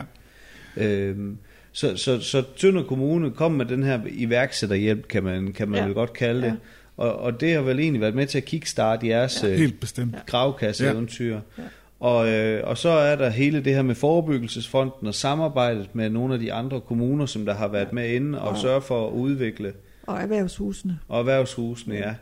[0.77, 1.37] Øhm,
[1.71, 5.81] så, så, så Tønder Kommune kom med den her iværksætterhjælp, kan man, kan man ja.
[5.81, 5.87] Ja.
[5.87, 6.47] vel godt kalde det.
[6.47, 6.53] Ja.
[6.97, 9.53] Og, og det har vel egentlig været med til at kickstarte jeres ja.
[9.55, 10.15] helt bestemt.
[10.25, 11.33] gravkasseeventyr.
[11.57, 11.63] Ja.
[12.01, 16.33] Og, øh, og så er der hele det her med forebyggelsesfonden og samarbejdet med nogle
[16.33, 18.61] af de andre kommuner, som der har været med inde og Ja.
[18.61, 19.73] sørge for at udvikle
[20.07, 20.99] Og erhvervshusene.
[21.07, 22.13] og erhvervshusene, ja.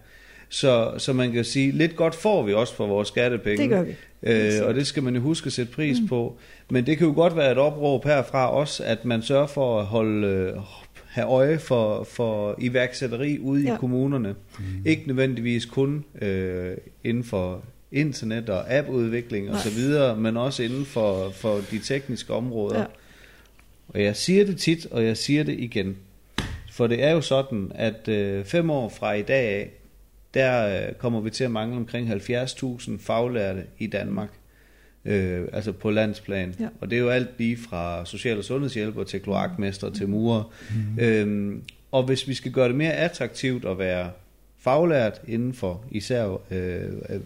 [0.50, 3.62] Så, så man kan sige, lidt godt får vi også for vores skattepenge.
[3.64, 3.96] Det gør vi.
[4.24, 6.08] Øh, og det skal man jo huske at sætte pris mm.
[6.08, 6.38] på.
[6.70, 9.86] Men det kan jo godt være et opråb herfra også, at man sørger for at
[9.86, 10.54] holde, øh,
[11.08, 13.74] have øje for, for iværksætteri ude ja.
[13.74, 14.36] i kommunerne.
[14.60, 14.66] Mm.
[14.86, 20.86] Ikke nødvendigvis kun øh, inden for internet og appudvikling og så videre, men også inden
[20.86, 22.80] for, for de tekniske områder.
[22.80, 22.86] Ja.
[23.88, 25.98] Og jeg siger det tit, og jeg siger det igen.
[26.72, 29.72] For det er jo sådan, at øh, fem år fra i dag af,
[30.34, 34.30] der øh, kommer vi til at mangle omkring 70.000 faglærte i Danmark.
[35.06, 36.56] Øh, altså på landsplan.
[36.60, 36.68] Ja.
[36.82, 40.54] Og det er jo alt lige fra social- og sundhedshjælper til kloakmester til murer.
[40.70, 41.00] Mm.
[41.00, 44.12] Øhm, og hvis vi skal gøre det mere attraktivt at være
[44.60, 47.20] faglært inden for især øh, øh,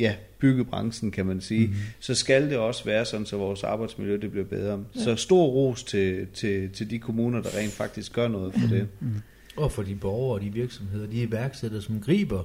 [0.00, 1.74] ja, byggebranchen, kan man sige, mm.
[2.00, 4.84] så skal det også være sådan, så vores arbejdsmiljø det bliver bedre.
[4.96, 5.00] Ja.
[5.00, 8.88] Så stor ros til, til, til de kommuner, der rent faktisk gør noget for det.
[9.56, 12.44] Og for de borgere og de virksomheder, de iværksættere, som griber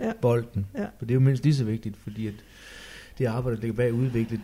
[0.00, 0.12] Ja.
[0.22, 0.66] bolden.
[0.74, 0.84] Ja.
[0.98, 2.34] For det er jo mindst lige så vigtigt, fordi at
[3.18, 4.42] det arbejde, der ligger bag at udvikle et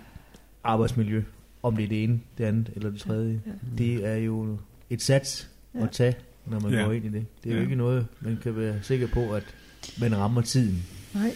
[0.64, 1.22] arbejdsmiljø,
[1.62, 3.50] om det er det ene, det andet eller det tredje, Ja.
[3.78, 4.58] det er jo
[4.90, 5.82] et sats Ja.
[5.82, 6.14] at tage,
[6.46, 6.82] når man Ja.
[6.82, 7.26] går ind i det.
[7.44, 7.64] Det er jo Ja.
[7.64, 9.54] ikke noget, man kan være sikker på, at
[10.00, 10.82] man rammer tiden.
[11.14, 11.34] Nej.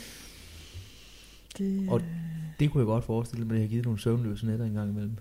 [1.59, 2.03] Det, Og
[2.61, 4.91] det kunne jeg godt forestille mig, at jeg har givet nogle søvnløse nætter en gang
[4.91, 5.13] imellem.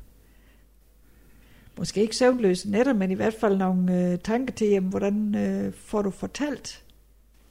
[1.78, 5.74] måske ikke søvnløse netter, men i hvert fald nogle øh, tanker til, jamen, hvordan øh,
[5.74, 6.84] får du fortalt,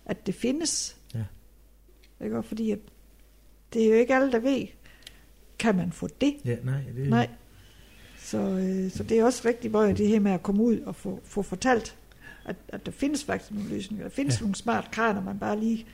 [0.06, 0.96] at det findes?
[1.14, 1.24] Ja.
[2.24, 2.42] Ikke?
[2.42, 2.78] Fordi at
[3.72, 4.66] det er jo ikke alle, der ved,
[5.58, 6.34] kan man få det?
[6.44, 7.28] Ja, nej, det Nej.
[8.18, 10.94] Så, øh, så det er også rigtig meget det her med at komme ud og
[10.96, 11.96] få, få fortalt,
[12.48, 14.04] at, at der findes faktisk nogle løsninger.
[14.04, 14.38] Der findes Ja.
[14.38, 14.42] ja.
[14.42, 15.86] nogle smart kraner, man bare lige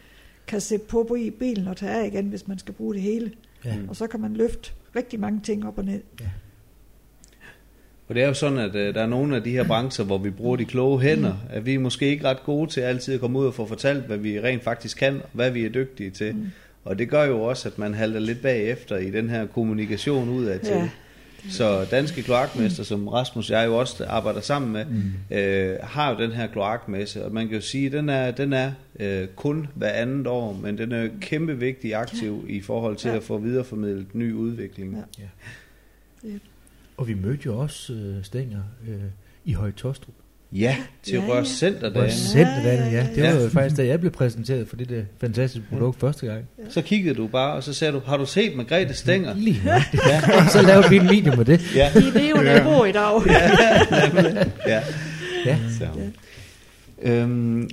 [0.46, 3.02] kan sætte på, på i bilen og tage af igen, hvis man skal bruge det
[3.02, 3.32] hele.
[3.64, 3.76] Ja.
[3.88, 6.00] Og så kan man løfte rigtig mange ting op og ned.
[8.08, 10.18] Og det er jo sådan, at øh, der er nogle af de her brancher, hvor
[10.18, 13.20] vi bruger de kloge hænder, at vi er måske ikke ret gode til altid at
[13.20, 16.10] komme ud og få fortalt, hvad vi rent faktisk kan, og hvad vi er dygtige
[16.10, 16.34] til.
[16.34, 16.46] Mm.
[16.84, 20.58] Og det gør jo også, at man halter lidt bagefter i den her kommunikation udad
[20.58, 20.74] til.
[20.74, 20.88] Ja.
[21.50, 25.36] Så danske kloakmester, som Rasmus og jeg jo også arbejder sammen med, mm.
[25.36, 28.52] øh, har jo den her kloakmesse, og man kan jo sige, at den er, den
[28.52, 33.08] er øh, kun hver andet år, men den er kæmpe vigtig aktiv i forhold til
[33.08, 33.16] Ja.
[33.16, 34.96] at få videreformidlet ny udvikling.
[36.24, 36.28] Ja.
[36.96, 38.96] Og vi mødte jo også øh, Stænger øh,
[39.44, 40.14] i Høje Tostrup.
[40.54, 41.30] Ja, til Ja, ja.
[41.32, 42.02] Rørs Centerdagen.
[42.02, 43.06] Rørs Centerdagen, ja.
[43.14, 43.42] Det var ja.
[43.42, 46.44] jo faktisk, da jeg blev præsenteret for det der fantastiske produkt første gang.
[46.68, 49.34] Så kiggede du bare, og så sagde du, har du set Margrethe Stænger?
[49.34, 49.84] Lige ja.
[50.54, 51.74] Så lavede vi en video med det.
[51.74, 53.22] Ja, De er jo naboer i dag.
[54.66, 54.82] ja.
[55.46, 55.58] Ja.
[55.78, 55.86] Så.
[57.02, 57.70] Øhm,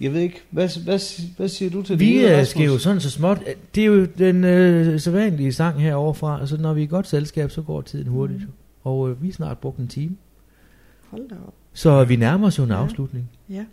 [0.00, 2.00] jeg ved ikke, hvad, hvad, hvad siger du til det?
[2.00, 3.38] Vi øh, skal jo sådan så småt,
[3.74, 7.06] det er jo den øh, sædvanlige sang heroverfra, og så når vi er i godt
[7.06, 8.40] selskab, så går tiden hurtigt.
[8.40, 8.46] Mm.
[8.84, 10.16] Og øh, vi har snart brugt en time.
[11.10, 11.54] Hold da op.
[11.72, 12.74] Så vi nærmer os jo en Ja.
[12.82, 13.30] afslutning.
[13.48, 13.64] Ja,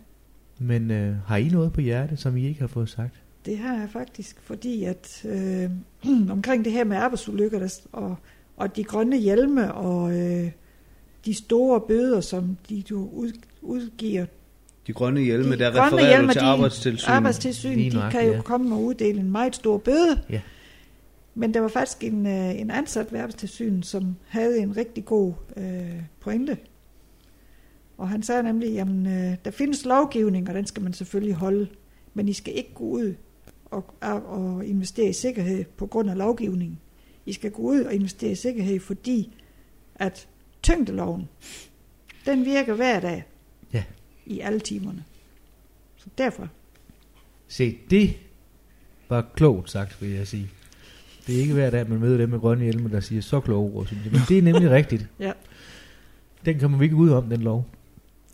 [0.58, 3.14] Men øh, har I noget på hjerte, som I ikke har fået sagt?
[3.46, 5.70] det har jeg faktisk, fordi at øh,
[6.36, 8.16] omkring det her med arbejdsulykker der, og,
[8.56, 10.50] og de grønne hjelme og øh,
[11.24, 13.32] de store bøder, som de jo ud,
[13.62, 14.26] udgiver.
[14.86, 17.14] De grønne hjelme, De der grønne refererer hjelme, du til arbejdstilsynet.
[17.14, 18.40] Arbejdstilsynet, de kan jo ja.
[18.40, 20.22] komme og uddele en meget stor bøde.
[20.30, 20.40] Ja.
[21.34, 25.32] Men der var faktisk en, øh, en ansat ved arbejdstilsynet, som havde en rigtig god
[25.56, 26.56] øh, pointe.
[28.00, 31.68] Og han sagde nemlig, jamen øh, der findes lovgivning, og den skal man selvfølgelig holde.
[32.14, 33.14] Men I skal ikke gå ud
[33.64, 36.78] og, og, investere i sikkerhed på grund af lovgivningen.
[37.26, 39.36] I skal gå ud og investere i sikkerhed, fordi
[39.94, 40.28] at
[40.62, 41.28] tyngdeloven,
[42.26, 43.24] den virker hver dag
[43.72, 43.84] Ja.
[44.26, 45.04] i alle timerne.
[45.96, 46.48] Så derfor.
[47.48, 48.16] Se, det
[49.08, 50.50] var klogt sagt, vil jeg sige.
[51.26, 53.72] Det er ikke hver dag, man møder dem med grønne hjelme, der siger så kloge
[53.72, 54.12] ord, synes jeg.
[54.12, 55.06] Men det er nemlig rigtigt.
[55.18, 55.32] Ja.
[56.44, 57.66] Den kommer vi ikke ud om, den lov.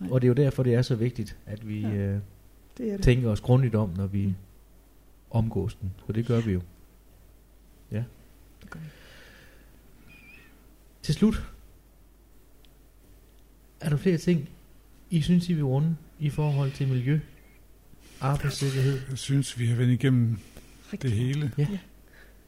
[0.00, 0.10] Nej.
[0.10, 1.88] Og det er jo derfor, det er så vigtigt, at vi Ja.
[1.88, 1.94] ja.
[1.94, 2.20] øh,
[2.78, 3.02] Det er det.
[3.04, 4.34] tænker os grundigt om, når vi
[5.30, 5.92] omgås den.
[6.06, 6.60] For det gør vi jo.
[7.92, 8.02] Ja.
[8.62, 8.86] Det gør vi.
[11.02, 11.42] Til slut.
[13.80, 14.48] Er der flere ting,
[15.10, 17.20] I synes, I vil runde i forhold til miljø,
[18.20, 19.00] arbejdssikkerhed?
[19.10, 20.38] Jeg synes, vi har været igennem
[20.92, 21.10] Rigtig.
[21.10, 21.52] det hele.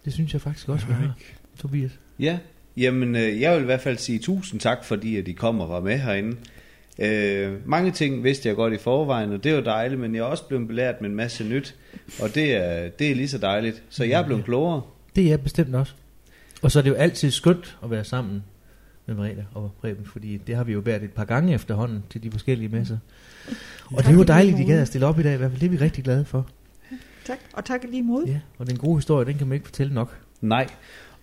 [0.04, 1.16] Det synes jeg faktisk også, vi har.
[1.58, 1.98] Tobias.
[2.18, 2.38] Ja,
[2.76, 5.68] jamen øh, jeg vil i hvert fald sige tusind tak, fordi at I kom og
[5.68, 6.36] var med herinde.
[6.98, 10.24] Øh, mange ting vidste jeg godt i forvejen, og det var dejligt, men jeg er
[10.24, 11.74] også blevet belært med en masse nyt,
[12.22, 13.82] og det er, det er lige så dejligt.
[13.88, 14.82] Så jeg er blevet klogere.
[15.16, 15.92] Det er jeg bestemt også.
[16.62, 18.42] Og så er det jo altid skønt at være sammen
[19.06, 22.22] med Merete og Preben, fordi det har vi jo været et par gange efterhånden til
[22.22, 22.98] de forskellige messer.
[23.84, 25.34] Og det er jo Tak i dejligt, lige de gad at stille op i dag.
[25.34, 26.46] I hvert fald det er vi rigtig glade for.
[27.26, 28.24] Tak, og tak i lige mod.
[28.26, 30.18] Ja, og den gode historie, den kan man ikke fortælle nok.
[30.40, 30.66] Nej.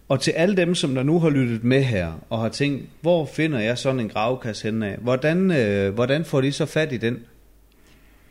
[0.07, 3.25] Og til alle dem, som der nu har lyttet med her, og har tænkt, hvor
[3.25, 4.97] finder jeg sådan en gravkasse henne af?
[5.01, 7.17] Hvordan, øh, hvordan får de så fat i den?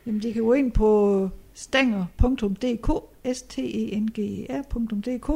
[0.06, 2.90] Jamen, de kan gå ind på stanger.dk,
[3.36, 5.28] s t e n g e r.dk,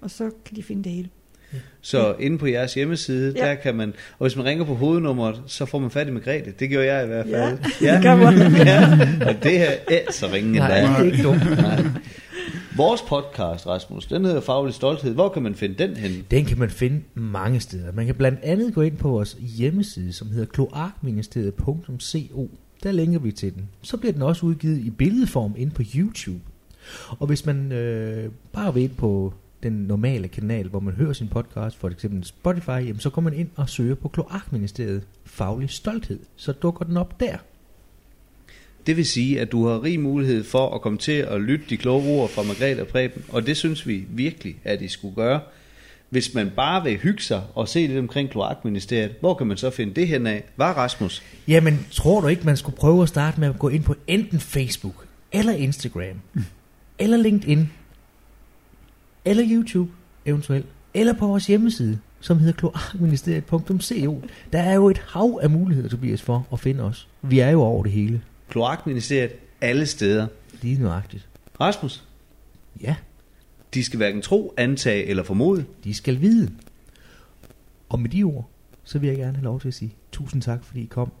[0.00, 1.08] og så kan de finde det hele.
[1.80, 3.46] Så inde på jeres hjemmeside, Ja.
[3.48, 6.52] der kan man, og hvis man ringer på hovednummeret, så får man fat i Margrethe.
[6.58, 7.58] Det gjorde jeg i hvert Ja, fald.
[7.94, 8.38] det kan man.
[8.66, 8.98] ja.
[9.26, 11.50] Og det er ikke så ringe Nej, det er ikke dumt.
[11.60, 11.82] Nej.
[12.76, 15.14] Vores podcast, Rasmus, den hedder Faglig Stolthed.
[15.14, 16.24] Hvor kan man finde den henne?
[16.30, 17.92] Den kan man finde mange steder.
[17.92, 22.50] Man kan blandt andet gå ind på vores hjemmeside, som hedder kloakministeriet.co.
[22.82, 23.68] Der linker vi til den.
[23.82, 26.40] Så bliver den også udgivet i billedform ind på YouTube.
[27.08, 31.28] Og hvis man øh, bare vil ind på den normale kanal, hvor man hører sin
[31.28, 36.20] podcast, for eksempel Spotify, jamen, så går man ind og søger på Kloakministeriet Faglig Stolthed.
[36.36, 37.36] Så dukker den op der.
[38.86, 41.76] Det vil sige, at du har rig mulighed for at komme til at lytte de
[41.76, 45.40] kloge ord fra Margrethe og Preben, og det synes vi virkelig, at I skulle gøre.
[46.10, 49.70] Hvis man bare vil hygge sig og se lidt omkring kloakministeriet, hvor kan man så
[49.70, 50.44] finde det hen af?
[50.56, 51.22] Var Rasmus?
[51.48, 54.40] Jamen, tror du ikke, man skulle prøve at starte med at gå ind på enten
[54.40, 56.20] Facebook, eller Instagram,
[56.98, 57.70] eller LinkedIn,
[59.24, 59.90] eller YouTube
[60.26, 64.22] eventuelt, eller på vores hjemmeside, som hedder kloakministeriet.co.
[64.52, 67.08] Der er jo et hav af muligheder, Tobias, for at finde os.
[67.22, 68.20] Vi er jo over det hele.
[68.50, 70.26] Kloakministeriet alle steder.
[70.62, 71.28] Lige nøjagtigt.
[71.60, 72.04] Rasmus,
[72.80, 72.96] Ja,
[73.74, 75.64] de skal hverken tro, antage eller formode.
[75.84, 76.50] de skal vide.
[77.88, 78.50] Og med de ord,
[78.84, 81.12] så vil jeg gerne have lov til at sige tusind tak, fordi I kom,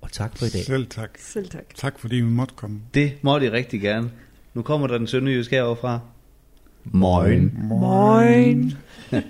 [0.00, 0.64] og tak for i dag.
[0.64, 1.10] Selv tak.
[1.18, 1.74] Selv tak.
[1.74, 2.80] Tak fordi vi måtte komme.
[2.94, 4.10] Det må de rigtig gerne.
[4.54, 6.00] Nu kommer der den sønderjysk herovre fra.
[6.84, 7.52] Moin.
[7.68, 8.72] Moin.